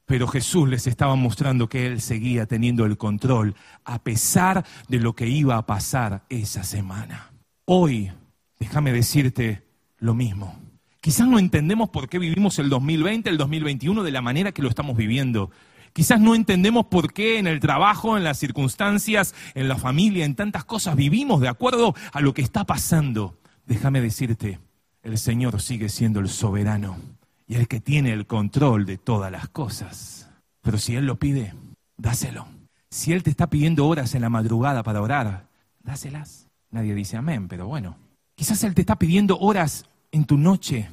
pero 0.05 0.29
Jesús 0.29 0.69
les 0.69 0.87
estaba 0.87 1.17
mostrando 1.17 1.69
que 1.69 1.87
Él 1.87 2.03
seguía 2.03 2.45
teniendo 2.45 2.85
el 2.85 2.99
control 2.99 3.55
a 3.85 4.03
pesar 4.03 4.67
de 4.89 5.01
lo 5.01 5.15
que 5.15 5.29
iba 5.29 5.57
a 5.57 5.65
pasar 5.65 6.25
esa 6.29 6.63
semana. 6.63 7.31
Hoy, 7.65 8.13
déjame 8.59 8.93
decirte 8.93 9.63
lo 9.99 10.15
mismo. 10.15 10.59
Quizás 11.01 11.27
no 11.27 11.39
entendemos 11.39 11.89
por 11.89 12.11
qué 12.11 12.19
vivimos 12.19 12.59
el 12.59 12.69
2020, 12.69 13.31
el 13.31 13.39
2021 13.39 14.03
de 14.03 14.11
la 14.11 14.21
manera 14.21 14.53
que 14.53 14.63
lo 14.63 14.69
estamos 14.69 14.97
viviendo. 14.97 15.51
Quizás 15.95 16.21
no 16.21 16.35
entendemos 16.35 16.87
por 16.87 17.15
qué 17.15 17.39
en 17.39 17.47
el 17.47 17.61
trabajo, 17.61 18.19
en 18.19 18.25
las 18.25 18.39
circunstancias, 18.39 19.35
en 19.55 19.69
la 19.69 19.77
familia, 19.77 20.27
en 20.27 20.35
tantas 20.35 20.67
cosas 20.67 20.97
vivimos 20.97 21.41
de 21.41 21.49
acuerdo 21.49 21.95
a 22.13 22.21
lo 22.21 22.35
que 22.35 22.43
está 22.43 22.65
pasando. 22.65 23.39
Déjame 23.65 24.03
decirte, 24.03 24.59
el 25.03 25.17
Señor 25.17 25.63
sigue 25.63 25.89
siendo 25.89 26.21
el 26.21 26.29
soberano 26.29 27.18
y 27.49 27.55
el 27.55 27.67
que 27.67 27.81
tiene 27.81 28.13
el 28.13 28.27
control 28.27 28.85
de 28.85 28.99
todas 28.99 29.33
las 29.33 29.49
cosas. 29.49 30.31
Pero 30.61 30.77
si 30.77 30.95
Él 30.95 31.07
lo 31.07 31.19
pide, 31.19 31.55
dáselo. 31.97 32.47
Si 32.91 33.13
Él 33.13 33.23
te 33.23 33.31
está 33.31 33.49
pidiendo 33.49 33.87
horas 33.87 34.15
en 34.15 34.23
la 34.23 34.29
madrugada 34.29 34.83
para 34.83 35.01
orar, 35.01 35.49
dáselas. 35.83 36.47
Nadie 36.71 36.95
dice 36.95 37.17
amén, 37.17 37.49
pero 37.49 37.67
bueno. 37.67 37.97
Quizás 38.35 38.63
Él 38.65 38.75
te 38.75 38.83
está 38.83 38.97
pidiendo 38.97 39.39
horas 39.39 39.87
en 40.13 40.27
tu 40.27 40.37
noche. 40.37 40.89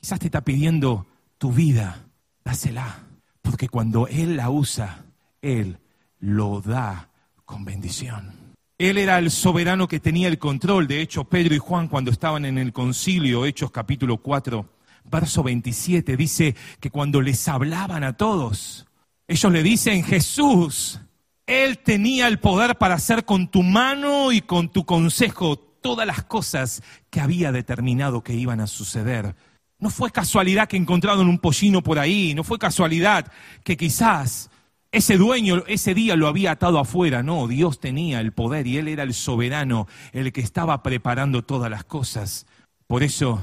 Quizás 0.00 0.18
te 0.18 0.26
está 0.26 0.40
pidiendo 0.40 1.06
tu 1.36 1.52
vida. 1.52 2.06
Dásela. 2.42 3.00
Porque 3.42 3.68
cuando 3.68 4.08
Él 4.08 4.36
la 4.36 4.48
usa, 4.48 5.04
Él 5.42 5.78
lo 6.20 6.62
da 6.62 7.10
con 7.44 7.66
bendición. 7.66 8.32
Él 8.78 8.96
era 8.96 9.18
el 9.18 9.30
soberano 9.30 9.88
que 9.88 10.00
tenía 10.00 10.28
el 10.28 10.38
control. 10.38 10.86
De 10.86 11.02
hecho, 11.02 11.24
Pedro 11.24 11.54
y 11.54 11.58
Juan, 11.58 11.88
cuando 11.88 12.10
estaban 12.10 12.46
en 12.46 12.56
el 12.56 12.72
concilio, 12.72 13.44
Hechos 13.44 13.70
capítulo 13.70 14.18
4, 14.18 14.77
verso 15.10 15.42
27, 15.42 16.16
dice 16.16 16.54
que 16.80 16.90
cuando 16.90 17.20
les 17.20 17.48
hablaban 17.48 18.04
a 18.04 18.16
todos, 18.16 18.86
ellos 19.26 19.52
le 19.52 19.62
dicen, 19.62 20.04
Jesús, 20.04 21.00
Él 21.46 21.78
tenía 21.78 22.28
el 22.28 22.38
poder 22.38 22.76
para 22.76 22.94
hacer 22.94 23.24
con 23.24 23.48
tu 23.48 23.62
mano 23.62 24.32
y 24.32 24.40
con 24.40 24.70
tu 24.70 24.84
consejo 24.84 25.56
todas 25.58 26.06
las 26.06 26.24
cosas 26.24 26.82
que 27.10 27.20
había 27.20 27.52
determinado 27.52 28.22
que 28.22 28.34
iban 28.34 28.60
a 28.60 28.66
suceder. 28.66 29.34
No 29.78 29.90
fue 29.90 30.10
casualidad 30.10 30.66
que 30.66 30.76
encontraron 30.76 31.28
un 31.28 31.38
pollino 31.38 31.82
por 31.82 31.98
ahí, 31.98 32.34
no 32.34 32.42
fue 32.42 32.58
casualidad 32.58 33.30
que 33.64 33.76
quizás 33.76 34.50
ese 34.90 35.18
dueño 35.18 35.64
ese 35.66 35.94
día 35.94 36.16
lo 36.16 36.26
había 36.26 36.52
atado 36.52 36.78
afuera, 36.78 37.22
no, 37.22 37.46
Dios 37.46 37.78
tenía 37.78 38.20
el 38.20 38.32
poder 38.32 38.66
y 38.66 38.78
Él 38.78 38.88
era 38.88 39.02
el 39.02 39.14
soberano, 39.14 39.86
el 40.12 40.32
que 40.32 40.40
estaba 40.40 40.82
preparando 40.82 41.44
todas 41.44 41.70
las 41.70 41.84
cosas. 41.84 42.46
Por 42.86 43.02
eso, 43.02 43.42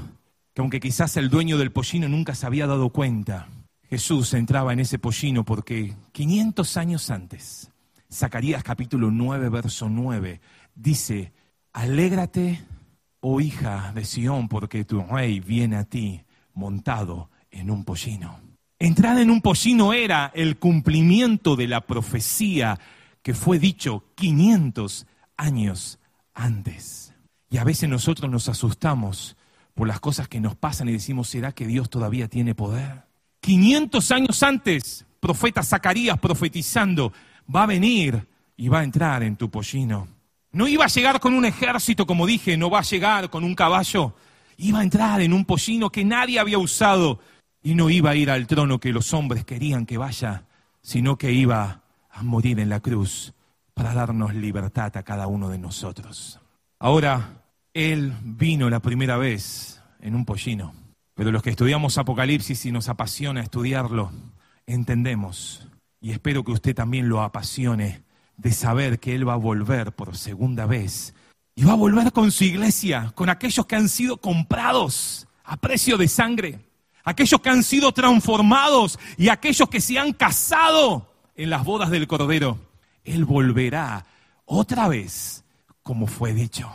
que 0.56 0.62
aunque 0.62 0.80
quizás 0.80 1.18
el 1.18 1.28
dueño 1.28 1.58
del 1.58 1.70
pollino 1.70 2.08
nunca 2.08 2.34
se 2.34 2.46
había 2.46 2.66
dado 2.66 2.88
cuenta, 2.88 3.46
Jesús 3.90 4.32
entraba 4.32 4.72
en 4.72 4.80
ese 4.80 4.98
pollino 4.98 5.44
porque 5.44 5.94
500 6.12 6.78
años 6.78 7.10
antes, 7.10 7.70
Zacarías 8.10 8.64
capítulo 8.64 9.10
9, 9.10 9.50
verso 9.50 9.90
9, 9.90 10.40
dice, 10.74 11.34
Alégrate, 11.74 12.64
oh 13.20 13.42
hija 13.42 13.92
de 13.94 14.06
Sión, 14.06 14.48
porque 14.48 14.86
tu 14.86 15.02
rey 15.02 15.40
viene 15.40 15.76
a 15.76 15.84
ti 15.84 16.22
montado 16.54 17.28
en 17.50 17.70
un 17.70 17.84
pollino. 17.84 18.40
Entrar 18.78 19.18
en 19.18 19.30
un 19.30 19.42
pollino 19.42 19.92
era 19.92 20.32
el 20.34 20.56
cumplimiento 20.56 21.54
de 21.56 21.68
la 21.68 21.82
profecía 21.82 22.80
que 23.20 23.34
fue 23.34 23.58
dicho 23.58 24.04
500 24.14 25.06
años 25.36 25.98
antes. 26.32 27.12
Y 27.50 27.58
a 27.58 27.64
veces 27.64 27.90
nosotros 27.90 28.30
nos 28.30 28.48
asustamos 28.48 29.36
por 29.76 29.86
las 29.86 30.00
cosas 30.00 30.26
que 30.26 30.40
nos 30.40 30.56
pasan 30.56 30.88
y 30.88 30.92
decimos, 30.92 31.28
¿será 31.28 31.52
que 31.52 31.66
Dios 31.66 31.90
todavía 31.90 32.28
tiene 32.28 32.54
poder? 32.54 33.04
500 33.40 34.10
años 34.10 34.42
antes, 34.42 35.04
profeta 35.20 35.62
Zacarías 35.62 36.18
profetizando, 36.18 37.12
va 37.54 37.64
a 37.64 37.66
venir 37.66 38.26
y 38.56 38.68
va 38.68 38.80
a 38.80 38.84
entrar 38.84 39.22
en 39.22 39.36
tu 39.36 39.50
pollino. 39.50 40.08
No 40.50 40.66
iba 40.66 40.86
a 40.86 40.88
llegar 40.88 41.20
con 41.20 41.34
un 41.34 41.44
ejército, 41.44 42.06
como 42.06 42.24
dije, 42.24 42.56
no 42.56 42.70
va 42.70 42.78
a 42.78 42.84
llegar 42.84 43.28
con 43.28 43.44
un 43.44 43.54
caballo. 43.54 44.14
Iba 44.56 44.78
a 44.78 44.82
entrar 44.82 45.20
en 45.20 45.34
un 45.34 45.44
pollino 45.44 45.90
que 45.90 46.06
nadie 46.06 46.38
había 46.38 46.58
usado 46.58 47.20
y 47.62 47.74
no 47.74 47.90
iba 47.90 48.10
a 48.10 48.16
ir 48.16 48.30
al 48.30 48.46
trono 48.46 48.80
que 48.80 48.94
los 48.94 49.12
hombres 49.12 49.44
querían 49.44 49.84
que 49.84 49.98
vaya, 49.98 50.44
sino 50.80 51.18
que 51.18 51.32
iba 51.32 51.82
a 52.10 52.22
morir 52.22 52.60
en 52.60 52.70
la 52.70 52.80
cruz 52.80 53.34
para 53.74 53.92
darnos 53.92 54.34
libertad 54.34 54.96
a 54.96 55.02
cada 55.02 55.26
uno 55.26 55.50
de 55.50 55.58
nosotros. 55.58 56.40
Ahora, 56.78 57.42
Él 57.76 58.14
vino 58.22 58.70
la 58.70 58.80
primera 58.80 59.18
vez 59.18 59.82
en 60.00 60.14
un 60.14 60.24
pollino, 60.24 60.72
pero 61.14 61.30
los 61.30 61.42
que 61.42 61.50
estudiamos 61.50 61.98
Apocalipsis 61.98 62.64
y 62.64 62.72
nos 62.72 62.88
apasiona 62.88 63.42
estudiarlo, 63.42 64.12
entendemos, 64.66 65.68
y 66.00 66.12
espero 66.12 66.42
que 66.42 66.52
usted 66.52 66.74
también 66.74 67.10
lo 67.10 67.20
apasione, 67.20 68.02
de 68.38 68.52
saber 68.52 68.98
que 68.98 69.14
Él 69.14 69.28
va 69.28 69.34
a 69.34 69.36
volver 69.36 69.92
por 69.92 70.16
segunda 70.16 70.64
vez. 70.64 71.12
Y 71.54 71.64
va 71.64 71.72
a 71.72 71.76
volver 71.76 72.12
con 72.12 72.32
su 72.32 72.44
iglesia, 72.44 73.12
con 73.14 73.28
aquellos 73.28 73.66
que 73.66 73.76
han 73.76 73.90
sido 73.90 74.16
comprados 74.16 75.28
a 75.44 75.58
precio 75.58 75.98
de 75.98 76.08
sangre, 76.08 76.60
aquellos 77.04 77.42
que 77.42 77.50
han 77.50 77.62
sido 77.62 77.92
transformados 77.92 78.98
y 79.18 79.28
aquellos 79.28 79.68
que 79.68 79.82
se 79.82 79.98
han 79.98 80.14
casado 80.14 81.12
en 81.34 81.50
las 81.50 81.62
bodas 81.62 81.90
del 81.90 82.06
Cordero. 82.06 82.58
Él 83.04 83.26
volverá 83.26 84.06
otra 84.46 84.88
vez 84.88 85.44
como 85.86 86.06
fue 86.06 86.32
dicho. 86.32 86.68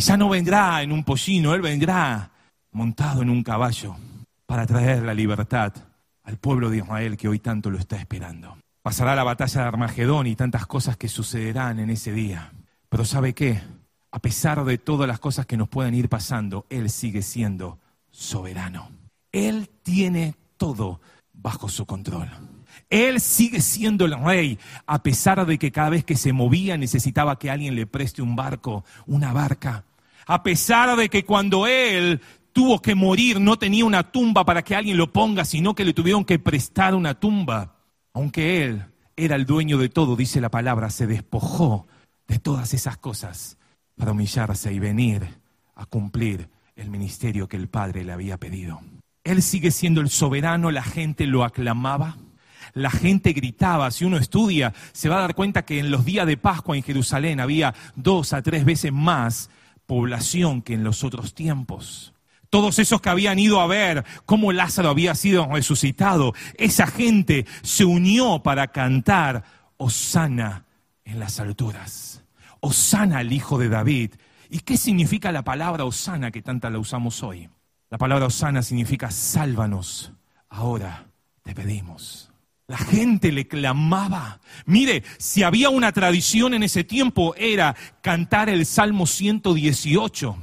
Ya 0.00 0.16
no 0.16 0.30
vendrá 0.30 0.82
en 0.82 0.92
un 0.92 1.04
pollino, 1.04 1.54
Él 1.54 1.60
vendrá 1.60 2.30
montado 2.72 3.20
en 3.20 3.28
un 3.28 3.42
caballo 3.42 3.96
para 4.46 4.66
traer 4.66 5.02
la 5.02 5.12
libertad 5.12 5.74
al 6.24 6.38
pueblo 6.38 6.70
de 6.70 6.78
Israel 6.78 7.18
que 7.18 7.28
hoy 7.28 7.38
tanto 7.38 7.70
lo 7.70 7.76
está 7.76 7.96
esperando. 7.96 8.56
Pasará 8.80 9.14
la 9.14 9.24
batalla 9.24 9.60
de 9.60 9.68
Armagedón 9.68 10.26
y 10.26 10.36
tantas 10.36 10.66
cosas 10.66 10.96
que 10.96 11.08
sucederán 11.08 11.80
en 11.80 11.90
ese 11.90 12.12
día. 12.12 12.50
Pero 12.88 13.04
¿sabe 13.04 13.34
qué? 13.34 13.60
A 14.10 14.20
pesar 14.20 14.64
de 14.64 14.78
todas 14.78 15.06
las 15.06 15.20
cosas 15.20 15.44
que 15.44 15.58
nos 15.58 15.68
puedan 15.68 15.94
ir 15.94 16.08
pasando, 16.08 16.64
Él 16.70 16.88
sigue 16.88 17.20
siendo 17.20 17.78
soberano. 18.10 18.90
Él 19.32 19.68
tiene 19.82 20.34
todo 20.56 21.02
bajo 21.34 21.68
su 21.68 21.84
control. 21.84 22.30
Él 22.88 23.20
sigue 23.20 23.60
siendo 23.60 24.06
el 24.06 24.18
rey, 24.18 24.58
a 24.86 25.02
pesar 25.02 25.44
de 25.44 25.58
que 25.58 25.70
cada 25.70 25.90
vez 25.90 26.04
que 26.04 26.16
se 26.16 26.32
movía 26.32 26.78
necesitaba 26.78 27.38
que 27.38 27.50
alguien 27.50 27.74
le 27.74 27.86
preste 27.86 28.22
un 28.22 28.34
barco, 28.34 28.84
una 29.06 29.32
barca. 29.32 29.84
A 30.30 30.44
pesar 30.44 30.96
de 30.96 31.08
que 31.08 31.24
cuando 31.24 31.66
Él 31.66 32.20
tuvo 32.52 32.80
que 32.80 32.94
morir 32.94 33.40
no 33.40 33.58
tenía 33.58 33.84
una 33.84 34.12
tumba 34.12 34.44
para 34.44 34.62
que 34.62 34.76
alguien 34.76 34.96
lo 34.96 35.12
ponga, 35.12 35.44
sino 35.44 35.74
que 35.74 35.84
le 35.84 35.92
tuvieron 35.92 36.24
que 36.24 36.38
prestar 36.38 36.94
una 36.94 37.18
tumba. 37.18 37.74
Aunque 38.12 38.62
Él 38.62 38.84
era 39.16 39.34
el 39.34 39.44
dueño 39.44 39.76
de 39.76 39.88
todo, 39.88 40.14
dice 40.14 40.40
la 40.40 40.48
palabra, 40.48 40.88
se 40.90 41.08
despojó 41.08 41.88
de 42.28 42.38
todas 42.38 42.74
esas 42.74 42.96
cosas 42.96 43.58
para 43.96 44.12
humillarse 44.12 44.72
y 44.72 44.78
venir 44.78 45.26
a 45.74 45.84
cumplir 45.86 46.48
el 46.76 46.90
ministerio 46.90 47.48
que 47.48 47.56
el 47.56 47.66
Padre 47.66 48.04
le 48.04 48.12
había 48.12 48.38
pedido. 48.38 48.80
Él 49.24 49.42
sigue 49.42 49.72
siendo 49.72 50.00
el 50.00 50.10
soberano, 50.10 50.70
la 50.70 50.84
gente 50.84 51.26
lo 51.26 51.42
aclamaba, 51.42 52.18
la 52.72 52.92
gente 52.92 53.32
gritaba. 53.32 53.90
Si 53.90 54.04
uno 54.04 54.16
estudia, 54.16 54.74
se 54.92 55.08
va 55.08 55.16
a 55.16 55.22
dar 55.22 55.34
cuenta 55.34 55.64
que 55.64 55.80
en 55.80 55.90
los 55.90 56.04
días 56.04 56.28
de 56.28 56.36
Pascua 56.36 56.76
en 56.76 56.84
Jerusalén 56.84 57.40
había 57.40 57.74
dos 57.96 58.32
a 58.32 58.42
tres 58.42 58.64
veces 58.64 58.92
más 58.92 59.50
población 59.90 60.62
que 60.62 60.74
en 60.74 60.84
los 60.84 61.02
otros 61.02 61.34
tiempos. 61.34 62.14
Todos 62.48 62.78
esos 62.78 63.00
que 63.00 63.08
habían 63.08 63.40
ido 63.40 63.60
a 63.60 63.66
ver 63.66 64.04
cómo 64.24 64.52
Lázaro 64.52 64.88
había 64.88 65.16
sido 65.16 65.48
resucitado, 65.48 66.32
esa 66.58 66.86
gente 66.86 67.44
se 67.62 67.84
unió 67.84 68.40
para 68.44 68.68
cantar 68.68 69.42
Osana 69.78 70.66
en 71.04 71.18
las 71.18 71.40
alturas. 71.40 72.22
Osana 72.60 73.18
al 73.18 73.32
Hijo 73.32 73.58
de 73.58 73.68
David. 73.68 74.12
¿Y 74.48 74.60
qué 74.60 74.76
significa 74.76 75.32
la 75.32 75.42
palabra 75.42 75.84
Osana 75.84 76.30
que 76.30 76.40
tanta 76.40 76.70
la 76.70 76.78
usamos 76.78 77.24
hoy? 77.24 77.50
La 77.88 77.98
palabra 77.98 78.26
Osana 78.26 78.62
significa 78.62 79.10
sálvanos, 79.10 80.12
ahora 80.48 81.08
te 81.42 81.52
pedimos. 81.52 82.29
La 82.70 82.78
gente 82.78 83.32
le 83.32 83.48
clamaba. 83.48 84.38
Mire, 84.64 85.02
si 85.18 85.42
había 85.42 85.70
una 85.70 85.90
tradición 85.90 86.54
en 86.54 86.62
ese 86.62 86.84
tiempo 86.84 87.34
era 87.36 87.74
cantar 88.00 88.48
el 88.48 88.64
Salmo 88.64 89.08
118. 89.08 90.36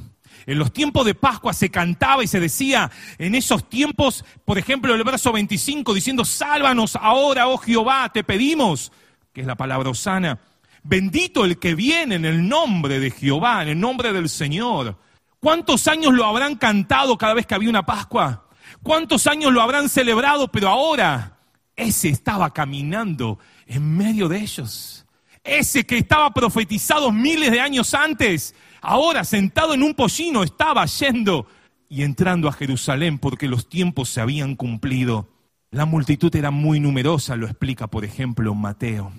En 0.46 0.60
los 0.60 0.74
tiempos 0.74 1.06
de 1.06 1.16
Pascua 1.16 1.54
se 1.54 1.70
cantaba 1.70 2.26
y 2.26 2.28
se 2.28 2.42
decía, 2.42 2.92
en 3.18 3.34
esos 3.34 3.70
tiempos, 3.70 4.26
por 4.44 4.58
ejemplo, 4.58 4.94
el 4.94 5.06
verso 5.06 5.32
25, 5.32 5.94
diciendo, 5.94 6.26
sálvanos 6.26 6.98
ahora, 6.98 7.48
oh 7.48 7.58
Jehová, 7.58 8.12
te 8.14 8.26
pedimos, 8.26 8.92
que 9.32 9.40
es 9.40 9.48
la 9.48 9.56
palabra 9.56 9.92
Osana. 9.92 10.38
Bendito 10.84 11.46
el 11.46 11.58
que 11.60 11.76
viene 11.76 12.16
en 12.16 12.26
el 12.26 12.46
nombre 12.46 13.00
de 13.00 13.10
Jehová, 13.10 13.64
en 13.64 13.70
el 13.70 13.80
nombre 13.80 14.12
del 14.12 14.28
Señor. 14.28 14.98
¿Cuántos 15.40 15.88
años 15.88 16.14
lo 16.14 16.26
habrán 16.26 16.56
cantado 16.56 17.18
cada 17.18 17.36
vez 17.36 17.46
que 17.46 17.56
había 17.56 17.70
una 17.70 17.86
Pascua? 17.86 18.50
¿Cuántos 18.84 19.28
años 19.28 19.54
lo 19.54 19.62
habrán 19.62 19.88
celebrado? 19.88 20.50
Pero 20.50 20.68
ahora 20.68 21.37
ese 21.78 22.10
estaba 22.10 22.52
caminando 22.54 23.40
en 23.68 23.96
medio 23.96 24.28
de 24.28 24.40
ellos. 24.40 25.06
Ese 25.44 25.86
que 25.86 26.00
estaba 26.00 26.34
profetizado 26.34 27.12
miles 27.12 27.52
de 27.52 27.62
años 27.62 27.94
antes, 27.94 28.54
ahora 28.82 29.24
sentado 29.24 29.74
en 29.74 29.84
un 29.84 29.94
pollino, 29.94 30.44
estaba 30.44 30.86
yendo 30.86 31.48
y 31.88 32.04
entrando 32.04 32.50
a 32.50 32.52
Jerusalén 32.52 33.20
porque 33.20 33.48
los 33.48 33.70
tiempos 33.70 34.10
se 34.10 34.20
habían 34.20 34.56
cumplido. 34.56 35.30
La 35.72 35.86
multitud 35.86 36.36
era 36.36 36.52
muy 36.52 36.80
numerosa, 36.80 37.36
lo 37.36 37.46
explica 37.46 37.88
por 37.88 38.04
ejemplo 38.04 38.54
Mateo. 38.56 39.14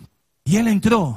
Y 0.44 0.56
él 0.56 0.68
entró 0.68 1.16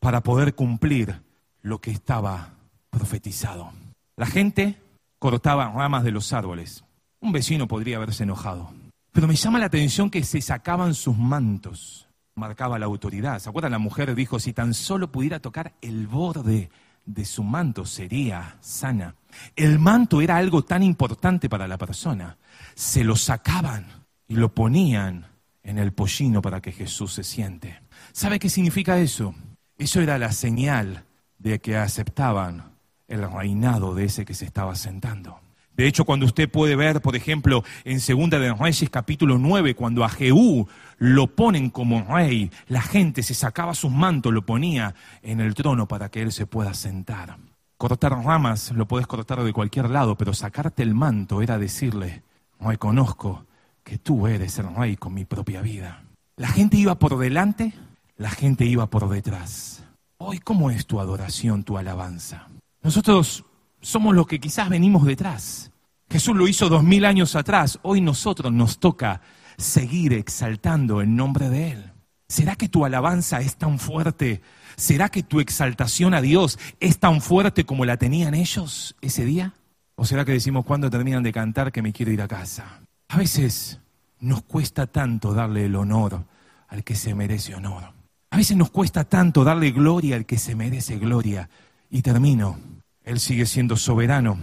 para 0.00 0.22
poder 0.22 0.54
cumplir 0.54 1.22
lo 1.62 1.80
que 1.80 1.90
estaba 1.90 2.54
profetizado. 2.90 3.72
La 4.16 4.26
gente 4.26 4.76
cortaba 5.18 5.70
ramas 5.70 6.02
de 6.02 6.10
los 6.10 6.32
árboles. 6.32 6.84
Un 7.20 7.32
vecino 7.32 7.68
podría 7.68 7.96
haberse 7.96 8.24
enojado. 8.24 8.70
Pero 9.12 9.26
me 9.26 9.34
llama 9.34 9.58
la 9.58 9.66
atención 9.66 10.10
que 10.10 10.22
se 10.24 10.40
sacaban 10.40 10.94
sus 10.94 11.16
mantos. 11.16 12.08
Marcaba 12.34 12.78
la 12.78 12.86
autoridad. 12.86 13.38
¿Se 13.38 13.48
acuerdan? 13.48 13.72
La 13.72 13.78
mujer 13.78 14.14
dijo, 14.14 14.38
si 14.38 14.52
tan 14.52 14.72
solo 14.74 15.10
pudiera 15.10 15.40
tocar 15.40 15.74
el 15.80 16.06
borde 16.06 16.70
de 17.04 17.24
su 17.24 17.42
manto 17.42 17.84
sería 17.84 18.56
sana. 18.60 19.16
El 19.56 19.78
manto 19.78 20.20
era 20.20 20.36
algo 20.36 20.62
tan 20.62 20.82
importante 20.82 21.48
para 21.48 21.66
la 21.66 21.78
persona. 21.78 22.38
Se 22.74 23.04
lo 23.04 23.16
sacaban 23.16 23.86
y 24.28 24.36
lo 24.36 24.54
ponían 24.54 25.26
en 25.62 25.78
el 25.78 25.92
pollino 25.92 26.40
para 26.40 26.60
que 26.60 26.72
Jesús 26.72 27.12
se 27.12 27.24
siente. 27.24 27.82
¿Sabe 28.12 28.38
qué 28.38 28.48
significa 28.48 28.98
eso? 28.98 29.34
Eso 29.76 30.00
era 30.00 30.18
la 30.18 30.32
señal 30.32 31.04
de 31.38 31.60
que 31.60 31.76
aceptaban 31.76 32.72
el 33.08 33.30
reinado 33.30 33.94
de 33.94 34.04
ese 34.04 34.24
que 34.24 34.34
se 34.34 34.44
estaba 34.44 34.74
sentando. 34.76 35.40
De 35.80 35.86
hecho, 35.86 36.04
cuando 36.04 36.26
usted 36.26 36.46
puede 36.46 36.76
ver, 36.76 37.00
por 37.00 37.16
ejemplo, 37.16 37.64
en 37.84 38.00
Segunda 38.00 38.38
de 38.38 38.52
Reyes 38.52 38.90
capítulo 38.90 39.38
9, 39.38 39.74
cuando 39.74 40.04
a 40.04 40.10
Jehú 40.10 40.68
lo 40.98 41.28
ponen 41.28 41.70
como 41.70 42.04
rey, 42.06 42.50
la 42.68 42.82
gente 42.82 43.22
se 43.22 43.32
sacaba 43.32 43.72
sus 43.72 43.90
mantos, 43.90 44.30
lo 44.30 44.44
ponía 44.44 44.94
en 45.22 45.40
el 45.40 45.54
trono 45.54 45.88
para 45.88 46.10
que 46.10 46.20
él 46.20 46.32
se 46.32 46.44
pueda 46.44 46.74
sentar. 46.74 47.38
Cortar 47.78 48.12
ramas 48.12 48.72
lo 48.72 48.86
puedes 48.86 49.06
cortar 49.06 49.42
de 49.42 49.54
cualquier 49.54 49.88
lado, 49.88 50.18
pero 50.18 50.34
sacarte 50.34 50.82
el 50.82 50.94
manto 50.94 51.40
era 51.40 51.56
decirle, 51.56 52.24
reconozco 52.60 53.46
que 53.82 53.96
tú 53.96 54.26
eres 54.26 54.58
el 54.58 54.74
rey 54.76 54.96
con 54.96 55.14
mi 55.14 55.24
propia 55.24 55.62
vida. 55.62 56.04
La 56.36 56.48
gente 56.48 56.76
iba 56.76 56.96
por 56.96 57.16
delante, 57.16 57.72
la 58.18 58.28
gente 58.28 58.66
iba 58.66 58.90
por 58.90 59.08
detrás. 59.08 59.82
Hoy, 60.18 60.40
¿cómo 60.40 60.70
es 60.70 60.86
tu 60.86 61.00
adoración, 61.00 61.64
tu 61.64 61.78
alabanza? 61.78 62.48
Nosotros 62.82 63.46
somos 63.80 64.14
los 64.14 64.26
que 64.26 64.40
quizás 64.40 64.68
venimos 64.68 65.06
detrás. 65.06 65.69
Jesús 66.10 66.36
lo 66.36 66.48
hizo 66.48 66.68
dos 66.68 66.82
mil 66.82 67.04
años 67.04 67.36
atrás. 67.36 67.78
Hoy 67.82 68.00
nosotros 68.00 68.52
nos 68.52 68.78
toca 68.78 69.20
seguir 69.56 70.12
exaltando 70.12 71.00
el 71.00 71.14
nombre 71.14 71.48
de 71.48 71.72
Él. 71.72 71.92
¿Será 72.28 72.56
que 72.56 72.68
tu 72.68 72.84
alabanza 72.84 73.40
es 73.40 73.56
tan 73.56 73.78
fuerte? 73.78 74.40
¿Será 74.76 75.08
que 75.08 75.22
tu 75.22 75.40
exaltación 75.40 76.14
a 76.14 76.20
Dios 76.20 76.58
es 76.80 76.98
tan 76.98 77.20
fuerte 77.20 77.64
como 77.64 77.84
la 77.84 77.96
tenían 77.96 78.34
ellos 78.34 78.96
ese 79.00 79.24
día? 79.24 79.54
¿O 79.94 80.04
será 80.04 80.24
que 80.24 80.32
decimos 80.32 80.64
cuando 80.64 80.90
terminan 80.90 81.22
de 81.22 81.32
cantar 81.32 81.70
que 81.70 81.82
me 81.82 81.92
quiero 81.92 82.12
ir 82.12 82.22
a 82.22 82.28
casa? 82.28 82.80
A 83.08 83.16
veces 83.16 83.80
nos 84.18 84.42
cuesta 84.42 84.86
tanto 84.86 85.32
darle 85.32 85.66
el 85.66 85.76
honor 85.76 86.24
al 86.68 86.84
que 86.84 86.96
se 86.96 87.14
merece 87.14 87.54
honor. 87.54 87.92
A 88.30 88.36
veces 88.36 88.56
nos 88.56 88.70
cuesta 88.70 89.04
tanto 89.04 89.44
darle 89.44 89.72
gloria 89.72 90.16
al 90.16 90.26
que 90.26 90.38
se 90.38 90.54
merece 90.54 90.98
gloria. 90.98 91.50
Y 91.90 92.02
termino. 92.02 92.58
Él 93.02 93.18
sigue 93.18 93.46
siendo 93.46 93.76
soberano. 93.76 94.38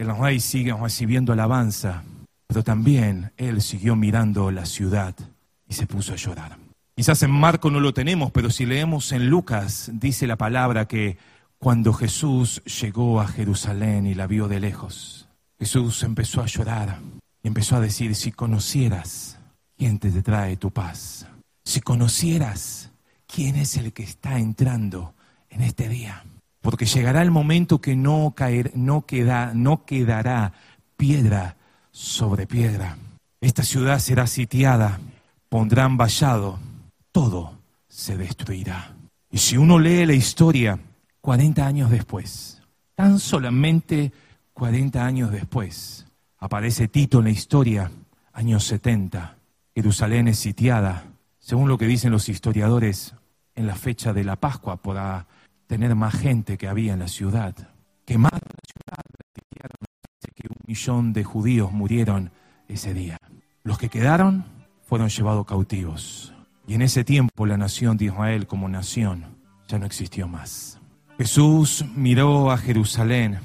El 0.00 0.16
rey 0.16 0.40
sigue 0.40 0.72
recibiendo 0.72 1.34
alabanza. 1.34 2.02
Pero 2.46 2.64
también 2.64 3.32
Él 3.36 3.60
siguió 3.60 3.96
mirando 3.96 4.50
la 4.50 4.64
ciudad 4.64 5.14
y 5.68 5.74
se 5.74 5.86
puso 5.86 6.14
a 6.14 6.16
llorar. 6.16 6.56
Quizás 6.96 7.22
en 7.22 7.30
Marco 7.30 7.70
no 7.70 7.80
lo 7.80 7.92
tenemos, 7.92 8.32
pero 8.32 8.48
si 8.48 8.64
leemos 8.64 9.12
en 9.12 9.28
Lucas, 9.28 9.90
dice 9.92 10.26
la 10.26 10.36
palabra 10.36 10.88
que 10.88 11.18
cuando 11.58 11.92
Jesús 11.92 12.62
llegó 12.64 13.20
a 13.20 13.28
Jerusalén 13.28 14.06
y 14.06 14.14
la 14.14 14.26
vio 14.26 14.48
de 14.48 14.58
lejos, 14.58 15.28
Jesús 15.58 16.02
empezó 16.02 16.40
a 16.40 16.46
llorar 16.46 16.98
y 17.42 17.48
empezó 17.48 17.76
a 17.76 17.80
decir, 17.80 18.14
si 18.14 18.32
conocieras 18.32 19.38
quién 19.76 19.98
te 19.98 20.10
trae 20.22 20.56
tu 20.56 20.70
paz, 20.70 21.26
si 21.62 21.82
conocieras 21.82 22.90
quién 23.26 23.54
es 23.56 23.76
el 23.76 23.92
que 23.92 24.04
está 24.04 24.38
entrando 24.38 25.12
en 25.50 25.60
este 25.60 25.90
día, 25.90 26.24
porque 26.60 26.86
llegará 26.86 27.22
el 27.22 27.30
momento 27.30 27.80
que 27.80 27.96
no, 27.96 28.34
caer, 28.36 28.72
no, 28.74 29.06
queda, 29.06 29.52
no 29.54 29.84
quedará 29.84 30.52
piedra 30.96 31.56
sobre 31.90 32.46
piedra. 32.46 32.98
Esta 33.40 33.62
ciudad 33.62 33.98
será 33.98 34.26
sitiada, 34.26 35.00
pondrán 35.48 35.96
vallado, 35.96 36.58
todo 37.12 37.58
se 37.88 38.16
destruirá. 38.16 38.94
Y 39.30 39.38
si 39.38 39.56
uno 39.56 39.78
lee 39.78 40.04
la 40.04 40.12
historia 40.12 40.78
40 41.20 41.66
años 41.66 41.90
después, 41.90 42.60
tan 42.94 43.18
solamente 43.18 44.12
40 44.52 45.04
años 45.04 45.30
después, 45.30 46.06
aparece 46.38 46.88
Tito 46.88 47.18
en 47.18 47.24
la 47.24 47.30
historia, 47.30 47.90
años 48.32 48.64
70, 48.64 49.36
Jerusalén 49.74 50.28
es 50.28 50.38
sitiada, 50.38 51.04
según 51.38 51.68
lo 51.68 51.78
que 51.78 51.86
dicen 51.86 52.12
los 52.12 52.28
historiadores, 52.28 53.14
en 53.54 53.66
la 53.66 53.74
fecha 53.74 54.12
de 54.12 54.24
la 54.24 54.36
Pascua, 54.36 54.76
por 54.76 54.96
tener 55.70 55.94
más 55.94 56.14
gente 56.14 56.58
que 56.58 56.66
había 56.66 56.94
en 56.94 56.98
la 56.98 57.06
ciudad. 57.06 57.54
Quemaron 58.04 58.40
la 58.40 58.58
ciudad, 58.66 59.04
que 60.34 60.48
un 60.48 60.56
millón 60.66 61.12
de 61.12 61.22
judíos 61.22 61.70
murieron 61.70 62.32
ese 62.66 62.92
día. 62.92 63.18
Los 63.62 63.78
que 63.78 63.88
quedaron 63.88 64.44
fueron 64.82 65.10
llevados 65.10 65.46
cautivos. 65.46 66.34
Y 66.66 66.74
en 66.74 66.82
ese 66.82 67.04
tiempo 67.04 67.46
la 67.46 67.56
nación 67.56 67.96
de 67.96 68.06
Israel 68.06 68.48
como 68.48 68.68
nación 68.68 69.26
ya 69.68 69.78
no 69.78 69.86
existió 69.86 70.26
más. 70.26 70.80
Jesús 71.18 71.84
miró 71.94 72.50
a 72.50 72.58
Jerusalén 72.58 73.38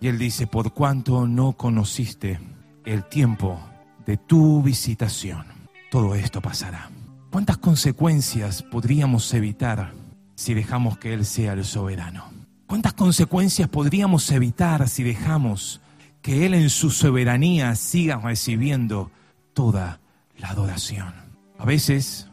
y 0.00 0.06
él 0.06 0.16
dice, 0.16 0.46
por 0.46 0.74
cuanto 0.74 1.26
no 1.26 1.54
conociste 1.54 2.38
el 2.84 3.02
tiempo 3.02 3.58
de 4.06 4.16
tu 4.16 4.62
visitación, 4.62 5.44
todo 5.90 6.14
esto 6.14 6.40
pasará. 6.40 6.88
¿Cuántas 7.32 7.58
consecuencias 7.58 8.62
podríamos 8.62 9.34
evitar 9.34 10.03
si 10.34 10.54
dejamos 10.54 10.98
que 10.98 11.14
Él 11.14 11.24
sea 11.24 11.52
el 11.52 11.64
soberano? 11.64 12.24
¿Cuántas 12.66 12.94
consecuencias 12.94 13.68
podríamos 13.68 14.30
evitar 14.30 14.88
si 14.88 15.02
dejamos 15.02 15.80
que 16.22 16.46
Él 16.46 16.54
en 16.54 16.70
su 16.70 16.90
soberanía 16.90 17.74
siga 17.74 18.16
recibiendo 18.16 19.10
toda 19.52 20.00
la 20.38 20.48
adoración? 20.48 21.14
A 21.58 21.64
veces 21.64 22.28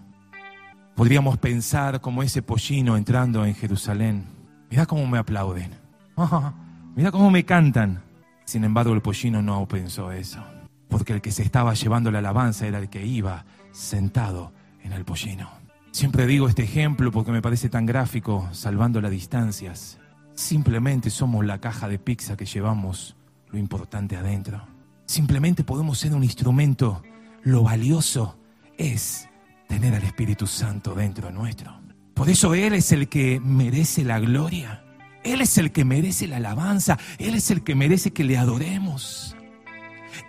podríamos 0.95 1.37
pensar 1.37 2.01
como 2.01 2.23
ese 2.23 2.41
pollino 2.41 2.97
entrando 2.97 3.45
en 3.45 3.55
Jerusalén. 3.55 4.25
Mira 4.69 4.85
cómo 4.85 5.05
me 5.05 5.17
aplauden. 5.17 5.71
Mira 6.95 7.11
cómo 7.11 7.29
me 7.29 7.45
cantan. 7.45 8.01
Sin 8.45 8.63
embargo, 8.63 8.93
el 8.93 9.01
pollino 9.01 9.41
no 9.41 9.67
pensó 9.67 10.11
eso. 10.11 10.43
Porque 10.89 11.13
el 11.13 11.21
que 11.21 11.31
se 11.31 11.43
estaba 11.43 11.73
llevando 11.73 12.11
la 12.11 12.19
alabanza 12.19 12.67
era 12.67 12.79
el 12.79 12.89
que 12.89 13.05
iba 13.05 13.45
sentado 13.71 14.51
en 14.83 14.93
el 14.93 15.05
pollino. 15.05 15.60
Siempre 15.91 16.25
digo 16.25 16.47
este 16.47 16.63
ejemplo 16.63 17.11
porque 17.11 17.33
me 17.33 17.41
parece 17.41 17.67
tan 17.67 17.85
gráfico, 17.85 18.47
salvando 18.53 19.01
las 19.01 19.11
distancias. 19.11 19.99
Simplemente 20.33 21.09
somos 21.09 21.45
la 21.45 21.59
caja 21.59 21.89
de 21.89 21.99
pizza 21.99 22.37
que 22.37 22.45
llevamos 22.45 23.17
lo 23.49 23.59
importante 23.59 24.15
adentro. 24.15 24.65
Simplemente 25.05 25.65
podemos 25.65 25.99
ser 25.99 26.15
un 26.15 26.23
instrumento. 26.23 27.03
Lo 27.43 27.63
valioso 27.63 28.39
es 28.77 29.27
tener 29.67 29.93
al 29.93 30.03
Espíritu 30.03 30.47
Santo 30.47 30.95
dentro 30.95 31.29
nuestro. 31.29 31.77
Por 32.13 32.29
eso 32.29 32.55
Él 32.55 32.73
es 32.73 32.93
el 32.93 33.09
que 33.09 33.41
merece 33.41 34.05
la 34.05 34.19
gloria. 34.19 34.85
Él 35.25 35.41
es 35.41 35.57
el 35.57 35.73
que 35.73 35.83
merece 35.83 36.25
la 36.25 36.37
alabanza. 36.37 36.97
Él 37.19 37.35
es 37.35 37.51
el 37.51 37.63
que 37.63 37.75
merece 37.75 38.11
que 38.11 38.23
le 38.23 38.37
adoremos. 38.37 39.35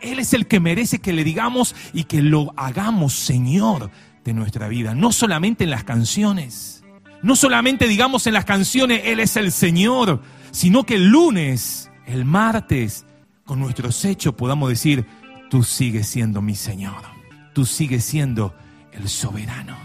Él 0.00 0.18
es 0.18 0.34
el 0.34 0.48
que 0.48 0.58
merece 0.58 0.98
que 0.98 1.12
le 1.12 1.22
digamos 1.22 1.76
y 1.92 2.04
que 2.04 2.20
lo 2.20 2.52
hagamos 2.56 3.14
Señor 3.14 3.90
de 4.24 4.34
nuestra 4.34 4.68
vida. 4.68 4.94
No 4.94 5.12
solamente 5.12 5.64
en 5.64 5.70
las 5.70 5.84
canciones. 5.84 6.84
No 7.22 7.36
solamente 7.36 7.86
digamos 7.86 8.26
en 8.26 8.34
las 8.34 8.44
canciones 8.44 9.02
Él 9.04 9.20
es 9.20 9.36
el 9.36 9.52
Señor, 9.52 10.22
sino 10.50 10.84
que 10.84 10.96
el 10.96 11.08
lunes, 11.08 11.90
el 12.06 12.24
martes, 12.24 13.06
con 13.44 13.60
nuestros 13.60 14.04
hechos 14.04 14.34
podamos 14.34 14.68
decir, 14.68 15.06
tú 15.50 15.62
sigues 15.62 16.08
siendo 16.08 16.42
mi 16.42 16.54
Señor. 16.54 17.02
Tú 17.52 17.66
sigues 17.66 18.04
siendo 18.04 18.54
el 18.92 19.08
soberano. 19.08 19.76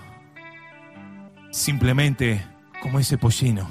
Simplemente 1.51 2.45
como 2.81 2.99
ese 2.99 3.17
pollino, 3.17 3.69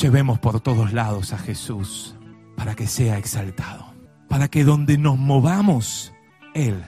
llevemos 0.00 0.38
por 0.38 0.60
todos 0.60 0.92
lados 0.92 1.32
a 1.32 1.38
Jesús 1.38 2.14
para 2.56 2.74
que 2.74 2.86
sea 2.86 3.18
exaltado, 3.18 3.94
para 4.28 4.48
que 4.48 4.64
donde 4.64 4.98
nos 4.98 5.18
movamos, 5.18 6.12
Él 6.54 6.82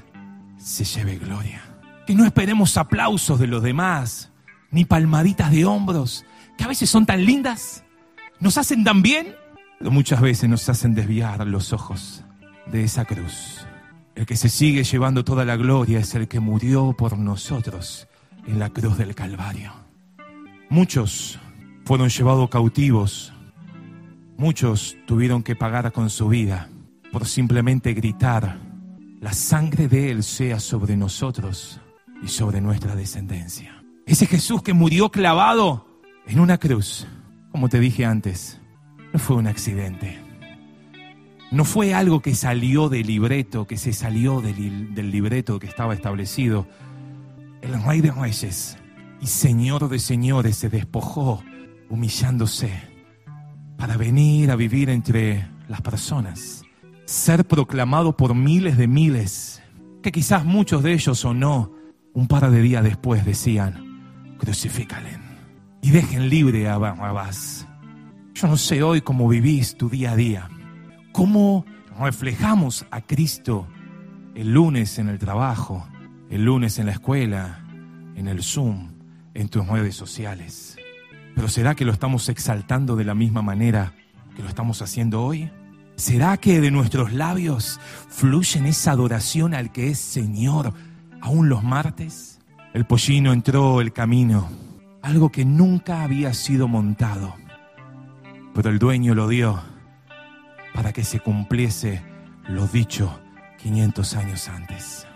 se 0.58 0.84
lleve 0.84 1.16
gloria. 1.16 1.62
Que 2.06 2.14
no 2.14 2.24
esperemos 2.24 2.76
aplausos 2.76 3.40
de 3.40 3.48
los 3.48 3.62
demás, 3.62 4.30
ni 4.70 4.84
palmaditas 4.84 5.50
de 5.50 5.64
hombros, 5.64 6.24
que 6.56 6.64
a 6.64 6.68
veces 6.68 6.88
son 6.88 7.06
tan 7.06 7.24
lindas, 7.24 7.84
nos 8.40 8.58
hacen 8.58 8.84
tan 8.84 9.02
bien, 9.02 9.34
pero 9.78 9.90
muchas 9.90 10.20
veces 10.20 10.48
nos 10.48 10.68
hacen 10.68 10.94
desviar 10.94 11.46
los 11.46 11.72
ojos 11.72 12.24
de 12.66 12.84
esa 12.84 13.04
cruz. 13.04 13.66
El 14.14 14.24
que 14.24 14.36
se 14.36 14.48
sigue 14.48 14.84
llevando 14.84 15.24
toda 15.24 15.44
la 15.44 15.56
gloria 15.56 15.98
es 15.98 16.14
el 16.14 16.28
que 16.28 16.40
murió 16.40 16.94
por 16.96 17.18
nosotros 17.18 18.08
en 18.46 18.58
la 18.58 18.70
cruz 18.70 18.96
del 18.96 19.14
Calvario. 19.14 19.72
Muchos 20.70 21.38
fueron 21.84 22.08
llevados 22.08 22.48
cautivos, 22.48 23.32
muchos 24.36 24.96
tuvieron 25.06 25.42
que 25.42 25.56
pagar 25.56 25.92
con 25.92 26.10
su 26.10 26.28
vida 26.28 26.68
por 27.12 27.26
simplemente 27.26 27.94
gritar, 27.94 28.58
la 29.20 29.32
sangre 29.32 29.88
de 29.88 30.10
Él 30.10 30.22
sea 30.22 30.60
sobre 30.60 30.96
nosotros 30.96 31.80
y 32.22 32.28
sobre 32.28 32.60
nuestra 32.60 32.94
descendencia. 32.94 33.82
Ese 34.06 34.26
Jesús 34.26 34.62
que 34.62 34.72
murió 34.72 35.10
clavado 35.10 35.86
en 36.26 36.40
una 36.40 36.58
cruz, 36.58 37.06
como 37.50 37.68
te 37.68 37.80
dije 37.80 38.04
antes, 38.04 38.60
no 39.12 39.18
fue 39.18 39.36
un 39.36 39.46
accidente. 39.46 40.18
No 41.50 41.64
fue 41.64 41.94
algo 41.94 42.20
que 42.20 42.34
salió 42.34 42.88
del 42.88 43.06
libreto, 43.06 43.66
que 43.66 43.76
se 43.76 43.92
salió 43.92 44.40
del, 44.40 44.94
del 44.94 45.10
libreto 45.10 45.58
que 45.58 45.66
estaba 45.66 45.94
establecido. 45.94 46.66
El 47.62 47.82
rey 47.82 48.00
de 48.00 48.10
reyes 48.10 48.76
y 49.20 49.26
señor 49.26 49.88
de 49.88 49.98
señores 49.98 50.56
se 50.56 50.68
despojó 50.68 51.42
humillándose 51.88 52.70
para 53.76 53.96
venir 53.96 54.50
a 54.50 54.56
vivir 54.56 54.90
entre 54.90 55.48
las 55.68 55.80
personas, 55.82 56.62
ser 57.04 57.44
proclamado 57.44 58.16
por 58.16 58.34
miles 58.34 58.76
de 58.76 58.88
miles, 58.88 59.62
que 60.02 60.12
quizás 60.12 60.44
muchos 60.44 60.82
de 60.82 60.92
ellos 60.92 61.24
o 61.24 61.34
no, 61.34 61.75
un 62.16 62.28
par 62.28 62.50
de 62.50 62.62
días 62.62 62.82
después 62.82 63.26
decían, 63.26 64.34
crucifícalen 64.38 65.20
y 65.82 65.90
dejen 65.90 66.30
libre 66.30 66.66
a 66.66 66.78
Barrabás. 66.78 67.68
Yo 68.32 68.48
no 68.48 68.56
sé 68.56 68.82
hoy 68.82 69.02
cómo 69.02 69.28
vivís 69.28 69.76
tu 69.76 69.90
día 69.90 70.12
a 70.12 70.16
día, 70.16 70.48
cómo 71.12 71.66
reflejamos 72.00 72.86
a 72.90 73.02
Cristo 73.02 73.68
el 74.34 74.54
lunes 74.54 74.98
en 74.98 75.10
el 75.10 75.18
trabajo, 75.18 75.86
el 76.30 76.46
lunes 76.46 76.78
en 76.78 76.86
la 76.86 76.92
escuela, 76.92 77.62
en 78.14 78.28
el 78.28 78.42
Zoom, 78.42 78.92
en 79.34 79.50
tus 79.50 79.68
redes 79.68 79.94
sociales. 79.94 80.78
Pero 81.34 81.48
¿será 81.48 81.74
que 81.74 81.84
lo 81.84 81.92
estamos 81.92 82.30
exaltando 82.30 82.96
de 82.96 83.04
la 83.04 83.14
misma 83.14 83.42
manera 83.42 83.92
que 84.34 84.42
lo 84.42 84.48
estamos 84.48 84.80
haciendo 84.80 85.22
hoy? 85.22 85.50
¿Será 85.96 86.38
que 86.38 86.62
de 86.62 86.70
nuestros 86.70 87.12
labios 87.12 87.78
fluyen 88.08 88.64
esa 88.64 88.92
adoración 88.92 89.52
al 89.52 89.70
que 89.70 89.90
es 89.90 89.98
Señor 89.98 90.72
aún 91.26 91.48
los 91.48 91.64
martes? 91.64 92.38
El 92.72 92.86
pollino 92.86 93.32
entró 93.32 93.80
el 93.80 93.92
camino, 93.92 94.48
algo 95.02 95.30
que 95.30 95.44
nunca 95.44 96.02
había 96.02 96.32
sido 96.32 96.68
montado, 96.68 97.34
pero 98.54 98.70
el 98.70 98.78
dueño 98.78 99.12
lo 99.14 99.26
dio 99.26 99.60
para 100.72 100.92
que 100.92 101.02
se 101.02 101.18
cumpliese 101.18 102.00
lo 102.48 102.68
dicho 102.68 103.18
500 103.58 104.14
años 104.14 104.48
antes. 104.48 105.06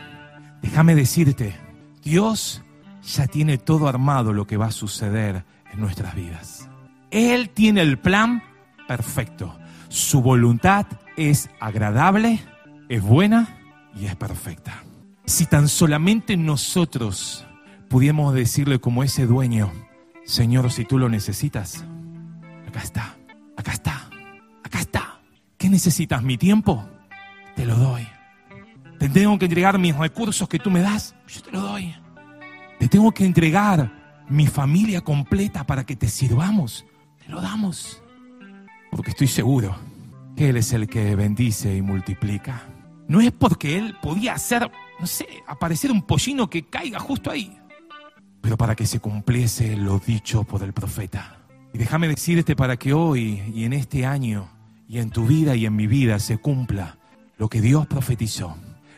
Déjame 0.63 0.97
decirte, 0.97 1.55
Dios 2.03 2.65
ya 3.03 3.29
tiene 3.29 3.57
todo 3.57 3.87
armado 3.87 4.33
lo 4.33 4.49
que 4.49 4.57
va 4.57 4.67
a 4.67 4.73
suceder 4.73 5.45
en 5.73 5.81
nuestras 5.81 6.17
vidas. 6.17 6.69
Él 7.13 7.51
tiene 7.51 7.83
el 7.83 8.01
plan 8.01 8.43
perfecto. 8.89 9.57
Su 9.89 10.23
voluntad 10.23 10.87
es 11.17 11.51
agradable, 11.61 12.41
es 12.89 13.01
buena 13.01 13.57
y 13.95 14.07
es 14.07 14.17
perfecta. 14.17 14.83
Si 15.31 15.47
tan 15.47 15.69
solamente 15.69 16.37
nosotros 16.37 17.47
pudiéramos 17.89 18.35
decirle 18.35 18.81
como 18.81 19.05
ese 19.05 19.27
dueño, 19.27 19.71
Señor, 20.25 20.73
si 20.73 20.85
tú 20.85 20.99
lo 20.99 21.09
necesitas, 21.09 21.85
acá 22.67 22.83
está, 22.83 23.17
acá 23.57 23.71
está, 23.71 24.11
acá 24.65 24.81
está. 24.81 25.21
¿Qué 25.57 25.71
necesitas? 25.71 26.25
¿Mi 26.25 26.37
tiempo? 26.37 26.85
Te 27.55 27.65
lo 27.65 27.77
doy. 27.77 28.09
Te 28.99 29.09
tengo 29.09 29.39
que 29.39 29.45
entregar 29.45 29.79
mis 29.79 29.97
recursos 29.97 30.49
que 30.49 30.59
tú 30.59 30.69
me 30.69 30.81
das, 30.81 31.15
yo 31.29 31.43
te 31.43 31.53
lo 31.53 31.61
doy. 31.61 31.95
Te 32.81 32.89
tengo 32.89 33.13
que 33.13 33.25
entregar 33.25 34.25
mi 34.29 34.49
familia 34.49 35.01
completa 35.01 35.65
para 35.65 35.87
que 35.87 35.95
te 35.95 36.09
sirvamos. 36.09 36.85
Te 37.25 37.31
lo 37.31 37.41
damos. 37.41 38.03
Porque 38.91 39.11
estoy 39.11 39.29
seguro 39.29 39.77
que 40.37 40.49
Él 40.51 40.57
es 40.57 40.73
el 40.73 40.89
que 40.89 41.15
bendice 41.15 41.77
y 41.77 41.83
multiplica. 41.83 42.67
No 43.07 43.21
es 43.21 43.31
porque 43.31 43.79
Él 43.79 43.97
podía 44.03 44.35
hacer, 44.35 44.71
no 45.01 45.07
sé, 45.07 45.27
aparecer 45.47 45.91
un 45.91 46.03
pollino 46.03 46.51
que 46.51 46.67
caiga 46.67 46.99
justo 46.99 47.31
ahí. 47.31 47.59
Pero 48.41 48.57
para 48.57 48.75
que 48.75 48.87
se 48.87 49.01
cumpliese 49.01 49.77
lo 49.77 49.99
dicho 49.99 50.45
por 50.45 50.63
el 50.63 50.73
profeta. 50.73 51.39
Y 51.73 51.79
déjame 51.79 52.09
decirte 52.09 52.57
para 52.57 52.77
que 52.77 52.93
hoy 52.93 53.43
y 53.55 53.65
en 53.65 53.73
este 53.73 54.05
año 54.05 54.49
y 54.89 54.99
en 54.99 55.11
tu 55.11 55.27
vida 55.27 55.55
y 55.57 55.67
en 55.67 55.77
mi 55.77 55.87
vida 55.87 56.19
se 56.19 56.39
cumpla 56.39 56.99
lo 57.39 57.49
que 57.49 57.61
Dios 57.61 57.87
profetizó, 57.87 58.57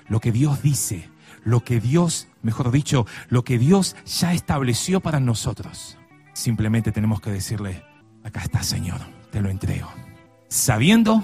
lo 0.09 0.21
que 0.21 0.33
Dios 0.33 0.62
dice, 0.62 1.09
lo 1.45 1.61
que 1.61 1.81
Dios, 1.81 2.29
mejor 2.43 2.71
dicho, 2.71 3.07
lo 3.29 3.45
que 3.45 3.59
Dios 3.59 3.95
ya 4.05 4.33
estableció 4.33 5.01
para 5.01 5.21
nosotros. 5.21 5.99
Simplemente 6.33 6.93
tenemos 6.93 7.21
que 7.21 7.31
decirle, 7.31 7.85
acá 8.25 8.41
está 8.41 8.62
Señor, 8.62 9.01
te 9.31 9.41
lo 9.41 9.51
entrego. 9.51 9.88
Sabiendo 10.49 11.23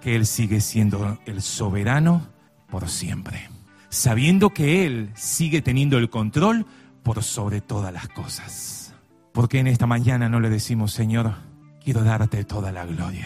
que 0.00 0.16
Él 0.16 0.26
sigue 0.26 0.60
siendo 0.60 1.18
el 1.26 1.42
soberano 1.42 2.26
por 2.68 2.88
siempre. 2.88 3.48
Sabiendo 3.94 4.50
que 4.50 4.84
Él 4.86 5.10
sigue 5.14 5.62
teniendo 5.62 5.98
el 5.98 6.10
control 6.10 6.66
por 7.02 7.22
sobre 7.22 7.60
todas 7.60 7.92
las 7.92 8.08
cosas. 8.08 8.94
Porque 9.32 9.58
en 9.58 9.66
esta 9.66 9.86
mañana 9.86 10.28
no 10.28 10.40
le 10.40 10.50
decimos, 10.50 10.92
Señor, 10.92 11.34
quiero 11.82 12.02
darte 12.02 12.44
toda 12.44 12.72
la 12.72 12.84
gloria. 12.86 13.24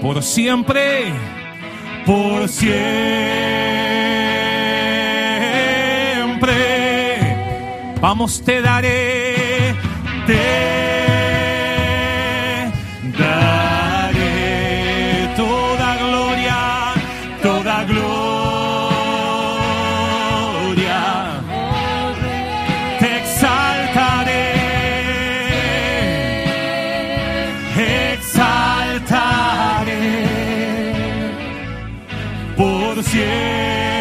Por 0.00 0.22
siempre 0.22 1.12
por 2.06 2.48
siempre. 2.48 2.76
Vamos, 8.00 8.42
te 8.42 8.62
daré, 8.62 9.74
te 10.26 10.65
siempre. 33.16 33.96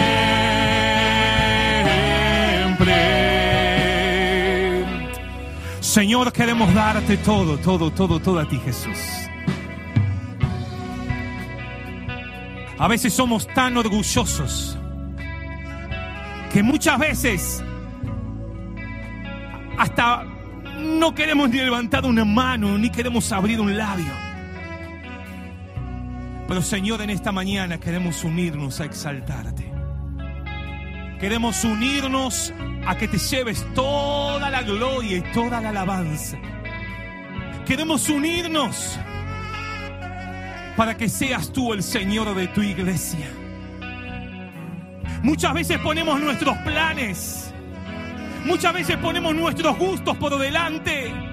Señor, 5.79 6.31
queremos 6.31 6.73
darte 6.73 7.17
todo, 7.17 7.57
todo, 7.57 7.91
todo, 7.91 8.19
todo 8.19 8.39
a 8.39 8.47
ti, 8.47 8.59
Jesús. 8.59 8.97
A 12.77 12.87
veces 12.89 13.13
somos 13.13 13.47
tan 13.47 13.77
orgullosos 13.77 14.77
que 16.51 16.61
muchas 16.61 16.99
veces 16.99 17.63
hasta 19.77 20.25
no 20.77 21.15
queremos 21.15 21.49
ni 21.49 21.57
levantar 21.57 22.05
una 22.05 22.25
mano, 22.25 22.77
ni 22.77 22.89
queremos 22.89 23.31
abrir 23.31 23.61
un 23.61 23.77
labio. 23.77 24.24
Pero 26.47 26.61
Señor, 26.61 27.01
en 27.01 27.09
esta 27.09 27.31
mañana 27.31 27.79
queremos 27.79 28.23
unirnos 28.23 28.79
a 28.79 28.85
exaltarte. 28.85 29.71
Queremos 31.19 31.63
unirnos 31.63 32.53
a 32.85 32.95
que 32.97 33.07
te 33.07 33.17
lleves 33.17 33.65
toda 33.73 34.49
la 34.49 34.61
gloria 34.61 35.17
y 35.17 35.21
toda 35.33 35.59
la 35.59 35.69
alabanza. 35.69 36.37
Queremos 37.65 38.09
unirnos 38.09 38.99
para 40.77 40.95
que 40.95 41.09
seas 41.09 41.51
tú 41.51 41.73
el 41.73 41.81
Señor 41.81 42.35
de 42.35 42.47
tu 42.47 42.61
iglesia. 42.61 43.27
Muchas 45.23 45.53
veces 45.55 45.79
ponemos 45.79 46.19
nuestros 46.21 46.55
planes, 46.59 47.51
muchas 48.45 48.71
veces 48.71 48.97
ponemos 48.97 49.33
nuestros 49.33 49.75
gustos 49.79 50.15
por 50.17 50.37
delante. 50.37 51.24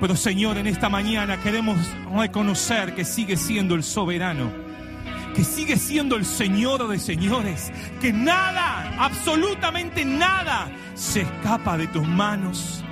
Pero 0.00 0.14
Señor, 0.14 0.58
en 0.58 0.66
esta 0.66 0.88
mañana 0.88 1.40
queremos 1.40 1.76
reconocer 2.14 2.94
que 2.94 3.04
sigue 3.04 3.36
siendo 3.36 3.74
el 3.74 3.82
soberano, 3.82 4.50
que 5.34 5.42
sigue 5.42 5.76
siendo 5.76 6.14
el 6.16 6.24
Señor 6.24 6.86
de 6.86 7.00
señores, 7.00 7.72
que 8.00 8.12
nada, 8.12 8.94
absolutamente 8.98 10.04
nada, 10.04 10.70
se 10.94 11.22
escapa 11.22 11.76
de 11.76 11.88
tus 11.88 12.06
manos. 12.06 12.84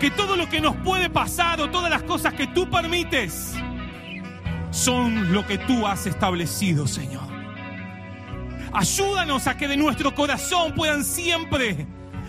Que 0.00 0.10
todo 0.10 0.36
lo 0.36 0.48
que 0.48 0.60
nos 0.60 0.74
puede 0.76 1.08
pasar 1.08 1.60
o 1.60 1.70
todas 1.70 1.90
las 1.90 2.02
cosas 2.02 2.34
que 2.34 2.48
tú 2.48 2.68
permites 2.68 3.54
son 4.72 5.32
lo 5.32 5.46
que 5.46 5.58
tú 5.58 5.86
has 5.86 6.06
establecido, 6.06 6.88
Señor. 6.88 7.22
Ayúdanos 8.72 9.46
a 9.46 9.56
que 9.56 9.68
de 9.68 9.76
nuestro 9.76 10.12
corazón 10.12 10.74
puedan 10.74 11.04
siempre 11.04 11.86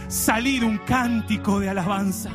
salir 0.08 0.64
un 0.64 0.78
cántico 0.78 1.60
de 1.60 1.70
alabanza. 1.70 2.30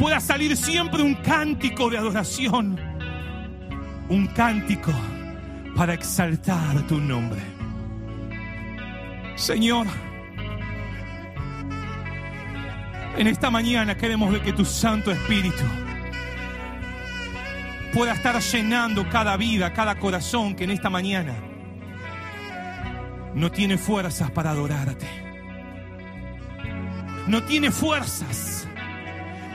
Pueda 0.00 0.18
salir 0.18 0.56
siempre 0.56 1.02
un 1.02 1.14
cántico 1.14 1.90
de 1.90 1.98
adoración. 1.98 2.80
Un 4.08 4.28
cántico 4.28 4.90
para 5.76 5.92
exaltar 5.92 6.86
tu 6.86 6.98
nombre. 6.98 7.38
Señor, 9.36 9.86
en 13.18 13.26
esta 13.26 13.50
mañana 13.50 13.94
queremos 13.94 14.32
ver 14.32 14.40
que 14.40 14.54
tu 14.54 14.64
Santo 14.64 15.10
Espíritu 15.10 15.64
pueda 17.92 18.14
estar 18.14 18.40
llenando 18.40 19.06
cada 19.10 19.36
vida, 19.36 19.70
cada 19.74 19.98
corazón 19.98 20.54
que 20.54 20.64
en 20.64 20.70
esta 20.70 20.88
mañana 20.88 21.34
no 23.34 23.52
tiene 23.52 23.76
fuerzas 23.76 24.30
para 24.30 24.52
adorarte. 24.52 25.06
No 27.26 27.42
tiene 27.42 27.70
fuerzas 27.70 28.59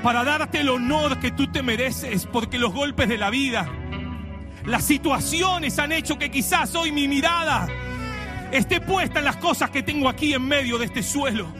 para 0.05 0.23
darte 0.23 0.59
el 0.59 0.69
honor 0.69 1.19
que 1.19 1.31
tú 1.31 1.47
te 1.47 1.63
mereces 1.63 2.27
porque 2.27 2.59
los 2.59 2.71
golpes 2.71 3.09
de 3.09 3.17
la 3.17 3.31
vida, 3.31 3.67
las 4.63 4.83
situaciones 4.83 5.79
han 5.79 5.91
hecho 5.91 6.19
que 6.19 6.29
quizás 6.29 6.75
hoy 6.75 6.91
mi 6.91 7.07
mirada 7.07 7.67
esté 8.51 8.81
puesta 8.81 9.17
en 9.17 9.25
las 9.25 9.37
cosas 9.37 9.71
que 9.71 9.81
tengo 9.81 10.07
aquí 10.07 10.35
en 10.35 10.47
medio 10.47 10.77
de 10.77 10.85
este 10.85 11.01
suelo. 11.01 11.51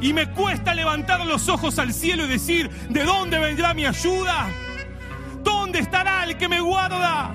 Y 0.00 0.14
me 0.14 0.30
cuesta 0.30 0.72
levantar 0.72 1.26
los 1.26 1.50
ojos 1.50 1.78
al 1.78 1.92
cielo 1.92 2.24
y 2.24 2.28
decir, 2.28 2.70
¿de 2.88 3.04
dónde 3.04 3.38
vendrá 3.38 3.74
mi 3.74 3.84
ayuda? 3.84 4.48
¿Dónde 5.44 5.80
estará 5.80 6.24
el 6.24 6.38
que 6.38 6.48
me 6.48 6.60
guarda? 6.60 7.34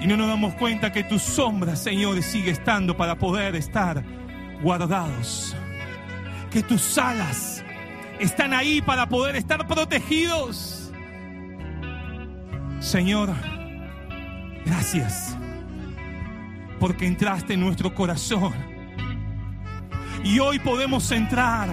Y 0.00 0.08
no 0.08 0.16
nos 0.16 0.26
damos 0.26 0.54
cuenta 0.54 0.90
que 0.90 1.04
tu 1.04 1.20
sombra, 1.20 1.76
Señor, 1.76 2.20
sigue 2.24 2.50
estando 2.50 2.96
para 2.96 3.14
poder 3.14 3.54
estar 3.54 4.02
guardados. 4.60 5.54
Que 6.50 6.64
tus 6.64 6.98
alas 6.98 7.59
están 8.20 8.52
ahí 8.52 8.82
para 8.82 9.08
poder 9.08 9.34
estar 9.34 9.66
protegidos. 9.66 10.92
Señor, 12.78 13.30
gracias 14.64 15.36
porque 16.78 17.06
entraste 17.06 17.54
en 17.54 17.60
nuestro 17.60 17.94
corazón. 17.94 18.54
Y 20.22 20.38
hoy 20.38 20.58
podemos 20.58 21.10
entrar 21.10 21.68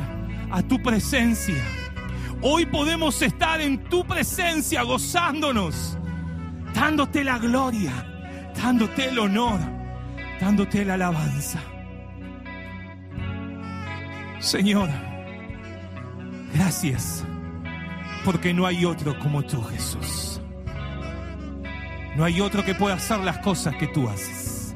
a 0.49 0.62
tu 0.62 0.81
presencia. 0.81 1.63
Hoy 2.41 2.65
podemos 2.65 3.21
estar 3.21 3.60
en 3.60 3.83
tu 3.86 4.05
presencia 4.05 4.83
gozándonos, 4.83 5.97
dándote 6.73 7.23
la 7.23 7.39
gloria, 7.39 7.91
dándote 8.55 9.10
el 9.10 9.19
honor, 9.19 9.60
dándote 10.39 10.86
la 10.86 10.93
alabanza. 10.93 11.60
Señor, 14.39 14.89
gracias, 16.58 17.24
porque 18.26 18.54
no 18.54 18.65
hay 18.65 18.84
otro 18.84 19.17
como 19.20 19.43
tú, 19.43 19.62
Jesús. 19.63 20.41
No 22.15 22.24
hay 22.24 22.41
otro 22.41 22.65
que 22.65 22.74
pueda 22.74 22.96
hacer 22.96 23.20
las 23.20 23.38
cosas 23.39 23.76
que 23.76 23.88
tú 23.88 24.10
haces. 24.10 24.76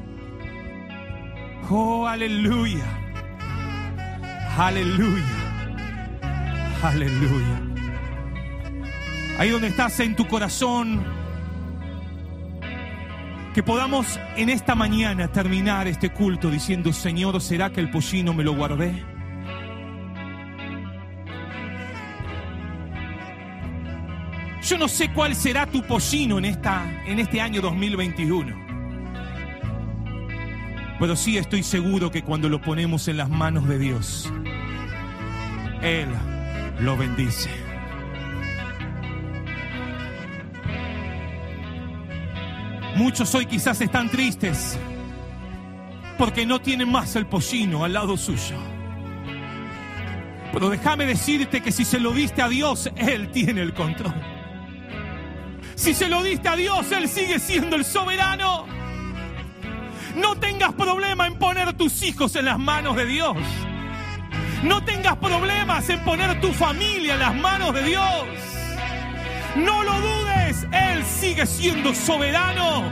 Oh, 1.68 2.06
aleluya. 2.06 2.84
Aleluya. 4.56 5.24
Aleluya. 6.82 7.62
Ahí 9.38 9.50
donde 9.50 9.68
estás 9.68 9.98
en 9.98 10.14
tu 10.14 10.28
corazón, 10.28 11.02
que 13.54 13.62
podamos 13.62 14.20
en 14.36 14.50
esta 14.50 14.76
mañana 14.76 15.32
terminar 15.32 15.88
este 15.88 16.10
culto 16.10 16.48
diciendo, 16.48 16.92
Señor, 16.92 17.40
¿será 17.40 17.70
que 17.70 17.80
el 17.80 17.90
pollino 17.90 18.34
me 18.34 18.44
lo 18.44 18.54
guardé? 18.54 19.11
Yo 24.62 24.78
no 24.78 24.86
sé 24.86 25.12
cuál 25.12 25.34
será 25.34 25.66
tu 25.66 25.82
pollino 25.82 26.38
en, 26.38 26.44
esta, 26.44 27.02
en 27.04 27.18
este 27.18 27.40
año 27.40 27.60
2021. 27.60 28.62
Pero 31.00 31.16
sí 31.16 31.36
estoy 31.36 31.64
seguro 31.64 32.12
que 32.12 32.22
cuando 32.22 32.48
lo 32.48 32.60
ponemos 32.60 33.08
en 33.08 33.16
las 33.16 33.28
manos 33.28 33.66
de 33.66 33.78
Dios, 33.80 34.32
Él 35.82 36.06
lo 36.78 36.96
bendice. 36.96 37.50
Muchos 42.94 43.34
hoy 43.34 43.46
quizás 43.46 43.80
están 43.80 44.10
tristes 44.10 44.78
porque 46.18 46.46
no 46.46 46.60
tienen 46.60 46.88
más 46.88 47.16
el 47.16 47.26
pollino 47.26 47.84
al 47.84 47.94
lado 47.94 48.16
suyo. 48.16 48.56
Pero 50.52 50.68
déjame 50.68 51.04
decirte 51.06 51.62
que 51.62 51.72
si 51.72 51.84
se 51.84 51.98
lo 51.98 52.12
diste 52.12 52.42
a 52.42 52.48
Dios, 52.48 52.88
Él 52.94 53.32
tiene 53.32 53.62
el 53.62 53.74
control. 53.74 54.31
Si 55.82 55.94
se 55.94 56.08
lo 56.08 56.22
diste 56.22 56.48
a 56.48 56.54
Dios, 56.54 56.92
Él 56.92 57.08
sigue 57.08 57.40
siendo 57.40 57.74
el 57.74 57.84
soberano. 57.84 58.66
No 60.14 60.36
tengas 60.36 60.74
problema 60.74 61.26
en 61.26 61.36
poner 61.40 61.72
tus 61.72 62.04
hijos 62.04 62.36
en 62.36 62.44
las 62.44 62.56
manos 62.56 62.94
de 62.94 63.04
Dios. 63.04 63.36
No 64.62 64.84
tengas 64.84 65.16
problemas 65.16 65.90
en 65.90 65.98
poner 66.04 66.40
tu 66.40 66.52
familia 66.52 67.14
en 67.14 67.18
las 67.18 67.34
manos 67.34 67.74
de 67.74 67.82
Dios. 67.82 68.26
No 69.56 69.82
lo 69.82 70.00
dudes, 70.00 70.68
Él 70.70 71.04
sigue 71.04 71.46
siendo 71.46 71.92
soberano. 71.92 72.84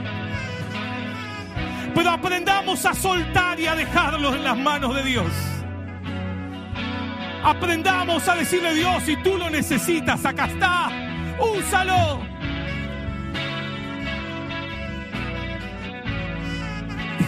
Pero 1.95 2.09
aprendamos 2.09 2.85
a 2.85 2.93
soltar 2.93 3.57
y 3.57 3.67
a 3.67 3.75
dejarlo 3.75 4.35
en 4.35 4.43
las 4.43 4.57
manos 4.57 4.93
de 4.95 5.03
Dios. 5.03 5.31
Aprendamos 7.41 8.27
a 8.27 8.35
decirle 8.35 8.73
Dios, 8.73 9.03
si 9.03 9.15
tú 9.15 9.37
lo 9.37 9.49
necesitas, 9.49 10.25
acá 10.25 10.47
está, 10.47 10.91
úsalo. 11.39 12.40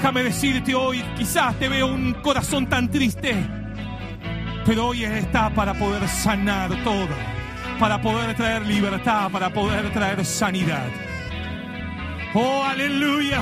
Déjame 0.03 0.23
decirte 0.23 0.75
hoy, 0.75 1.01
quizás 1.17 1.57
te 1.57 1.69
veo 1.69 1.87
un 1.87 2.11
corazón 2.15 2.67
tan 2.67 2.91
triste, 2.91 3.37
pero 4.65 4.87
hoy 4.87 5.05
está 5.05 5.49
para 5.49 5.73
poder 5.73 6.05
sanar 6.09 6.71
todo, 6.83 7.07
para 7.79 8.01
poder 8.01 8.35
traer 8.35 8.63
libertad, 8.63 9.31
para 9.31 9.49
poder 9.53 9.93
traer 9.93 10.25
sanidad. 10.25 10.89
Oh, 12.33 12.65
aleluya. 12.65 13.41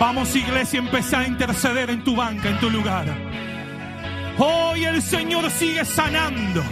Vamos 0.00 0.34
iglesia, 0.34 0.78
empezar 0.78 1.20
a 1.20 1.28
interceder 1.28 1.90
en 1.90 2.02
tu 2.02 2.16
banca, 2.16 2.48
en 2.48 2.58
tu 2.58 2.70
lugar. 2.70 3.04
Hoy 4.38 4.86
el 4.86 5.02
Señor 5.02 5.50
sigue 5.50 5.84
sanando. 5.84 6.64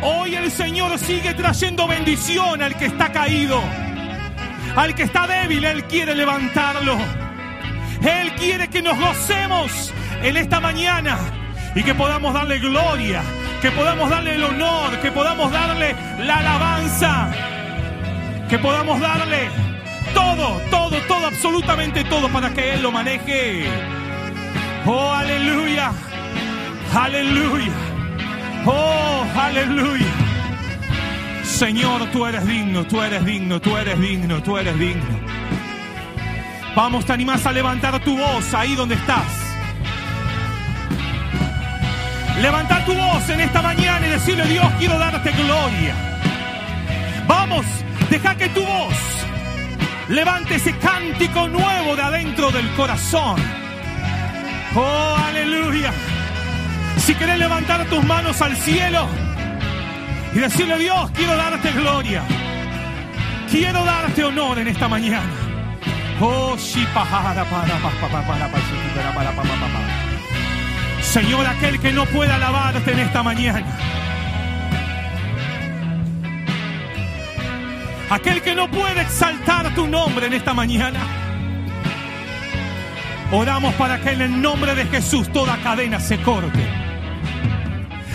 Hoy 0.00 0.36
el 0.36 0.48
Señor 0.52 0.96
sigue 0.96 1.34
trayendo 1.34 1.88
bendición 1.88 2.62
al 2.62 2.76
que 2.76 2.86
está 2.86 3.10
caído. 3.10 3.60
Al 4.76 4.94
que 4.94 5.02
está 5.02 5.26
débil, 5.26 5.64
Él 5.64 5.82
quiere 5.86 6.14
levantarlo. 6.14 7.23
Él 8.04 8.32
quiere 8.34 8.68
que 8.68 8.82
nos 8.82 8.98
gocemos 8.98 9.92
en 10.22 10.36
esta 10.36 10.60
mañana 10.60 11.18
y 11.74 11.82
que 11.82 11.94
podamos 11.94 12.34
darle 12.34 12.58
gloria, 12.58 13.22
que 13.62 13.70
podamos 13.70 14.10
darle 14.10 14.34
el 14.34 14.44
honor, 14.44 15.00
que 15.00 15.10
podamos 15.10 15.50
darle 15.50 15.96
la 16.20 16.36
alabanza, 16.38 17.30
que 18.48 18.58
podamos 18.58 19.00
darle 19.00 19.48
todo, 20.12 20.60
todo, 20.70 20.96
todo, 21.08 21.26
absolutamente 21.26 22.04
todo 22.04 22.28
para 22.28 22.50
que 22.50 22.74
Él 22.74 22.82
lo 22.82 22.92
maneje. 22.92 23.64
Oh, 24.86 25.12
aleluya, 25.12 25.90
aleluya, 26.94 27.72
oh, 28.66 29.24
aleluya. 29.34 30.06
Señor, 31.42 32.10
tú 32.12 32.26
eres 32.26 32.46
digno, 32.46 32.84
tú 32.84 33.00
eres 33.00 33.24
digno, 33.24 33.60
tú 33.60 33.76
eres 33.76 33.98
digno, 33.98 34.42
tú 34.42 34.58
eres 34.58 34.78
digno. 34.78 35.23
Vamos, 36.74 37.04
te 37.04 37.12
animas 37.12 37.46
a 37.46 37.52
levantar 37.52 38.00
tu 38.00 38.16
voz 38.16 38.52
ahí 38.52 38.74
donde 38.74 38.96
estás. 38.96 39.44
Levanta 42.40 42.84
tu 42.84 42.92
voz 42.94 43.28
en 43.30 43.40
esta 43.40 43.62
mañana 43.62 44.06
y 44.06 44.10
decirle, 44.10 44.44
Dios, 44.46 44.66
quiero 44.78 44.98
darte 44.98 45.30
gloria. 45.30 45.94
Vamos, 47.28 47.64
deja 48.10 48.34
que 48.34 48.48
tu 48.48 48.64
voz 48.64 48.94
levante 50.08 50.56
ese 50.56 50.76
cántico 50.78 51.46
nuevo 51.48 51.94
de 51.94 52.02
adentro 52.02 52.50
del 52.50 52.68
corazón. 52.72 53.36
Oh, 54.74 55.16
aleluya. 55.28 55.92
Si 56.98 57.14
querés 57.14 57.38
levantar 57.38 57.84
tus 57.86 58.02
manos 58.04 58.42
al 58.42 58.56
cielo 58.56 59.06
y 60.34 60.40
decirle, 60.40 60.76
Dios, 60.78 61.10
quiero 61.12 61.36
darte 61.36 61.70
gloria. 61.70 62.22
Quiero 63.48 63.84
darte 63.84 64.24
honor 64.24 64.58
en 64.58 64.66
esta 64.66 64.88
mañana. 64.88 65.43
Señor, 71.02 71.46
aquel 71.46 71.80
que 71.80 71.92
no 71.92 72.06
pueda 72.06 72.36
alabarte 72.36 72.92
en 72.92 72.98
esta 73.00 73.22
mañana. 73.22 73.66
Aquel 78.10 78.42
que 78.42 78.54
no 78.54 78.70
puede 78.70 79.00
exaltar 79.00 79.74
tu 79.74 79.86
nombre 79.86 80.26
en 80.26 80.34
esta 80.34 80.54
mañana. 80.54 81.00
Oramos 83.32 83.74
para 83.74 84.00
que 84.00 84.10
en 84.10 84.22
el 84.22 84.42
nombre 84.42 84.74
de 84.74 84.86
Jesús 84.86 85.32
toda 85.32 85.56
cadena 85.58 85.98
se 85.98 86.20
corte. 86.22 86.64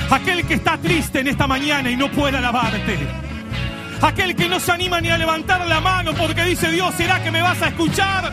Aquel 0.09 0.45
que 0.45 0.53
está 0.55 0.77
triste 0.77 1.19
en 1.19 1.27
esta 1.27 1.47
mañana 1.47 1.89
y 1.89 1.97
no 1.97 2.09
puede 2.11 2.37
alabarte. 2.37 3.28
Aquel 4.01 4.35
que 4.35 4.47
no 4.47 4.59
se 4.59 4.71
anima 4.71 5.01
ni 5.01 5.09
a 5.09 5.17
levantar 5.17 5.67
la 5.67 5.81
mano 5.81 6.13
porque 6.13 6.43
dice 6.45 6.71
Dios, 6.71 6.95
¿será 6.95 7.21
que 7.21 7.31
me 7.31 7.41
vas 7.41 7.61
a 7.61 7.67
escuchar? 7.67 8.31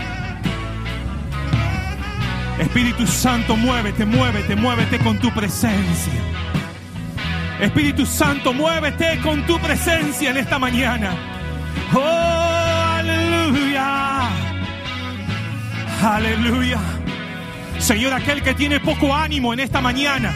Espíritu 2.58 3.06
Santo, 3.06 3.56
muévete, 3.56 4.06
muévete, 4.06 4.54
muévete 4.56 4.98
con 5.00 5.18
tu 5.18 5.30
presencia. 5.32 6.12
Espíritu 7.60 8.06
Santo, 8.06 8.52
muévete 8.52 9.18
con 9.20 9.44
tu 9.46 9.58
presencia 9.58 10.30
en 10.30 10.36
esta 10.36 10.58
mañana. 10.58 11.10
Oh, 11.92 12.96
aleluya. 12.98 14.28
Aleluya. 16.02 16.78
Señor, 17.78 18.12
aquel 18.14 18.42
que 18.42 18.54
tiene 18.54 18.80
poco 18.80 19.14
ánimo 19.14 19.52
en 19.52 19.60
esta 19.60 19.80
mañana, 19.80 20.32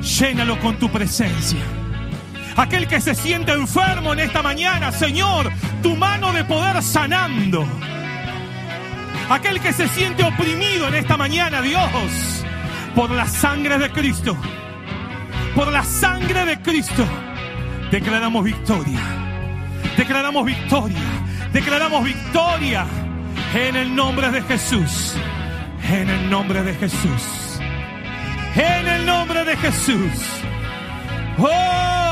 llénalo 0.00 0.58
con 0.58 0.76
tu 0.76 0.88
presencia. 0.88 1.77
Aquel 2.58 2.88
que 2.88 3.00
se 3.00 3.14
siente 3.14 3.52
enfermo 3.52 4.12
en 4.14 4.18
esta 4.18 4.42
mañana, 4.42 4.90
Señor, 4.90 5.48
tu 5.80 5.94
mano 5.94 6.32
de 6.32 6.42
poder 6.42 6.82
sanando. 6.82 7.64
Aquel 9.30 9.60
que 9.60 9.72
se 9.72 9.86
siente 9.86 10.24
oprimido 10.24 10.88
en 10.88 10.96
esta 10.96 11.16
mañana, 11.16 11.62
Dios, 11.62 12.44
por 12.96 13.12
la 13.12 13.28
sangre 13.28 13.78
de 13.78 13.92
Cristo, 13.92 14.36
por 15.54 15.70
la 15.70 15.84
sangre 15.84 16.44
de 16.46 16.60
Cristo, 16.60 17.06
declaramos 17.92 18.42
victoria. 18.42 18.98
Declaramos 19.96 20.44
victoria. 20.44 20.98
Declaramos 21.52 22.04
victoria 22.04 22.86
en 23.54 23.76
el 23.76 23.94
nombre 23.94 24.32
de 24.32 24.42
Jesús. 24.42 25.14
En 25.88 26.10
el 26.10 26.28
nombre 26.28 26.64
de 26.64 26.74
Jesús. 26.74 27.60
En 28.56 28.88
el 28.88 29.06
nombre 29.06 29.44
de 29.44 29.56
Jesús. 29.56 30.12
Oh. 31.38 32.07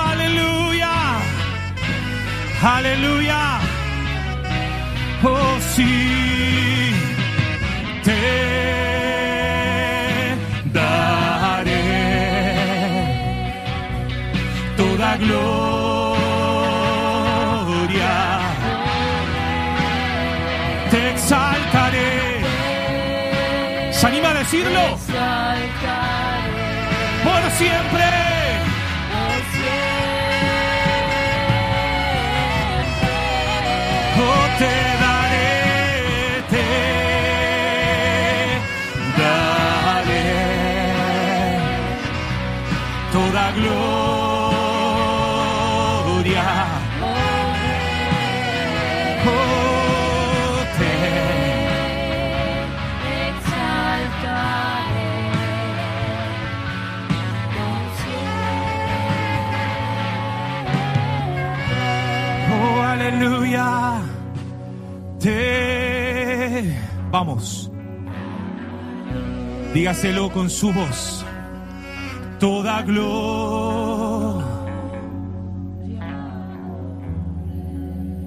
Aleluya. 2.62 3.60
Oh 5.22 5.58
sí. 5.74 6.92
Te 8.02 8.12
daré 10.72 11.82
toda 14.76 15.16
gloria. 15.16 15.46
Te 20.90 21.10
exaltaré. 21.10 22.42
¿Se 23.92 24.06
anima 24.06 24.30
a 24.30 24.34
decirlo? 24.34 24.98
Por 27.24 27.50
siempre. 27.58 28.25
Gloria. 43.56 44.46
Oh, 49.24 50.64
te 50.78 50.92
Oh, 62.48 62.80
aleluya. 62.82 64.00
Te. 65.20 66.76
Vamos. 67.10 67.70
Dígaselo 69.74 70.30
con 70.30 70.48
su 70.48 70.72
voz. 70.72 71.25
Toda 72.38 72.82
gloria. 72.82 74.44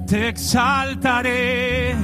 Te 0.07 0.29
exaltaré. 0.29 1.95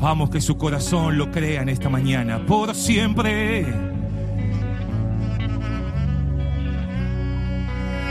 Vamos, 0.00 0.30
que 0.30 0.40
su 0.40 0.56
corazón 0.56 1.18
lo 1.18 1.30
crea 1.30 1.62
en 1.62 1.68
esta 1.68 1.88
mañana. 1.88 2.44
Por 2.46 2.74
siempre. 2.74 3.90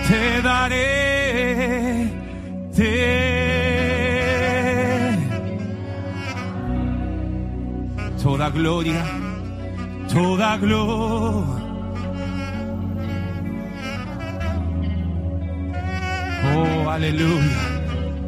te 0.10 0.42
daré, 0.42 2.10
te 2.76 3.49
toda 8.30 8.50
gloria, 8.52 9.04
toda 10.14 10.58
gloria. 10.58 11.44
Oh, 16.56 16.90
aleluya, 16.90 17.60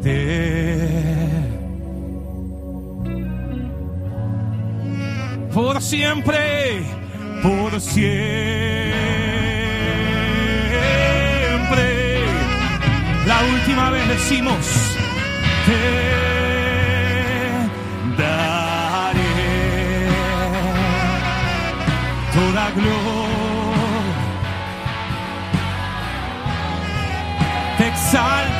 te 0.02 1.22
por 5.54 5.80
siempre, 5.82 6.82
por 7.44 7.80
siempre. 7.80 8.22
La 13.28 13.40
última 13.54 13.92
vez 13.92 14.08
decimos, 14.08 14.66
te 15.68 16.21
toda 22.74 22.82
gloria. 27.80 28.51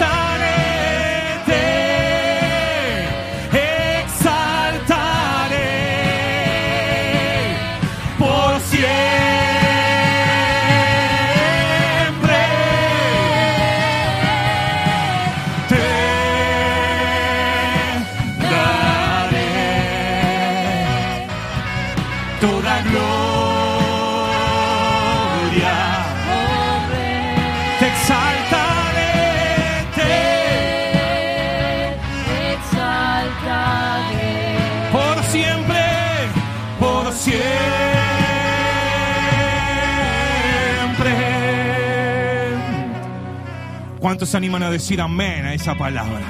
¿Cuántos 44.02 44.30
se 44.30 44.38
animan 44.38 44.64
a 44.64 44.72
decir 44.72 45.00
amén 45.00 45.46
a 45.46 45.54
esa 45.54 45.76
palabra? 45.76 46.26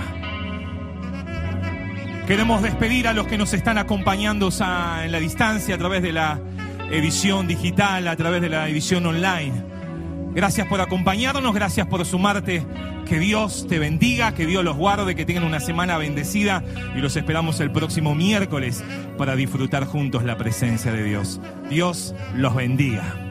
Queremos 2.28 2.61
despedir 2.61 3.07
a 3.07 3.13
los 3.13 3.28
que 3.28 3.38
nos 3.38 3.53
están 3.53 3.78
acompañando 3.78 4.49
en 4.49 5.09
la 5.09 5.19
distancia 5.22 5.76
a 5.76 5.78
través 5.78 6.01
de 6.01 6.11
la 6.11 6.38
edición 6.91 7.47
digital, 7.47 8.09
a 8.09 8.15
través 8.17 8.41
de 8.41 8.49
la 8.49 8.67
edición 8.67 9.05
online. 9.05 9.53
Gracias 10.34 10.67
por 10.67 10.82
acompañarnos, 10.82 11.53
gracias 11.53 11.88
por 11.88 12.05
sumarte. 12.05 12.65
Que 13.07 13.19
Dios 13.19 13.65
te 13.69 13.80
bendiga, 13.80 14.34
que 14.34 14.45
Dios 14.45 14.65
los 14.65 14.76
guarde, 14.76 15.15
que 15.15 15.26
tengan 15.26 15.45
una 15.45 15.61
semana 15.61 15.97
bendecida 15.97 16.65
y 16.93 16.99
los 16.99 17.15
esperamos 17.15 17.61
el 17.61 17.72
próximo 17.72 18.15
miércoles 18.15 18.84
para 19.17 19.38
disfrutar 19.38 19.86
juntos 19.86 20.26
la 20.26 20.36
presencia 20.36 20.91
de 20.91 21.05
Dios. 21.05 21.39
Dios 21.69 22.13
los 22.36 22.53
bendiga. 22.53 23.31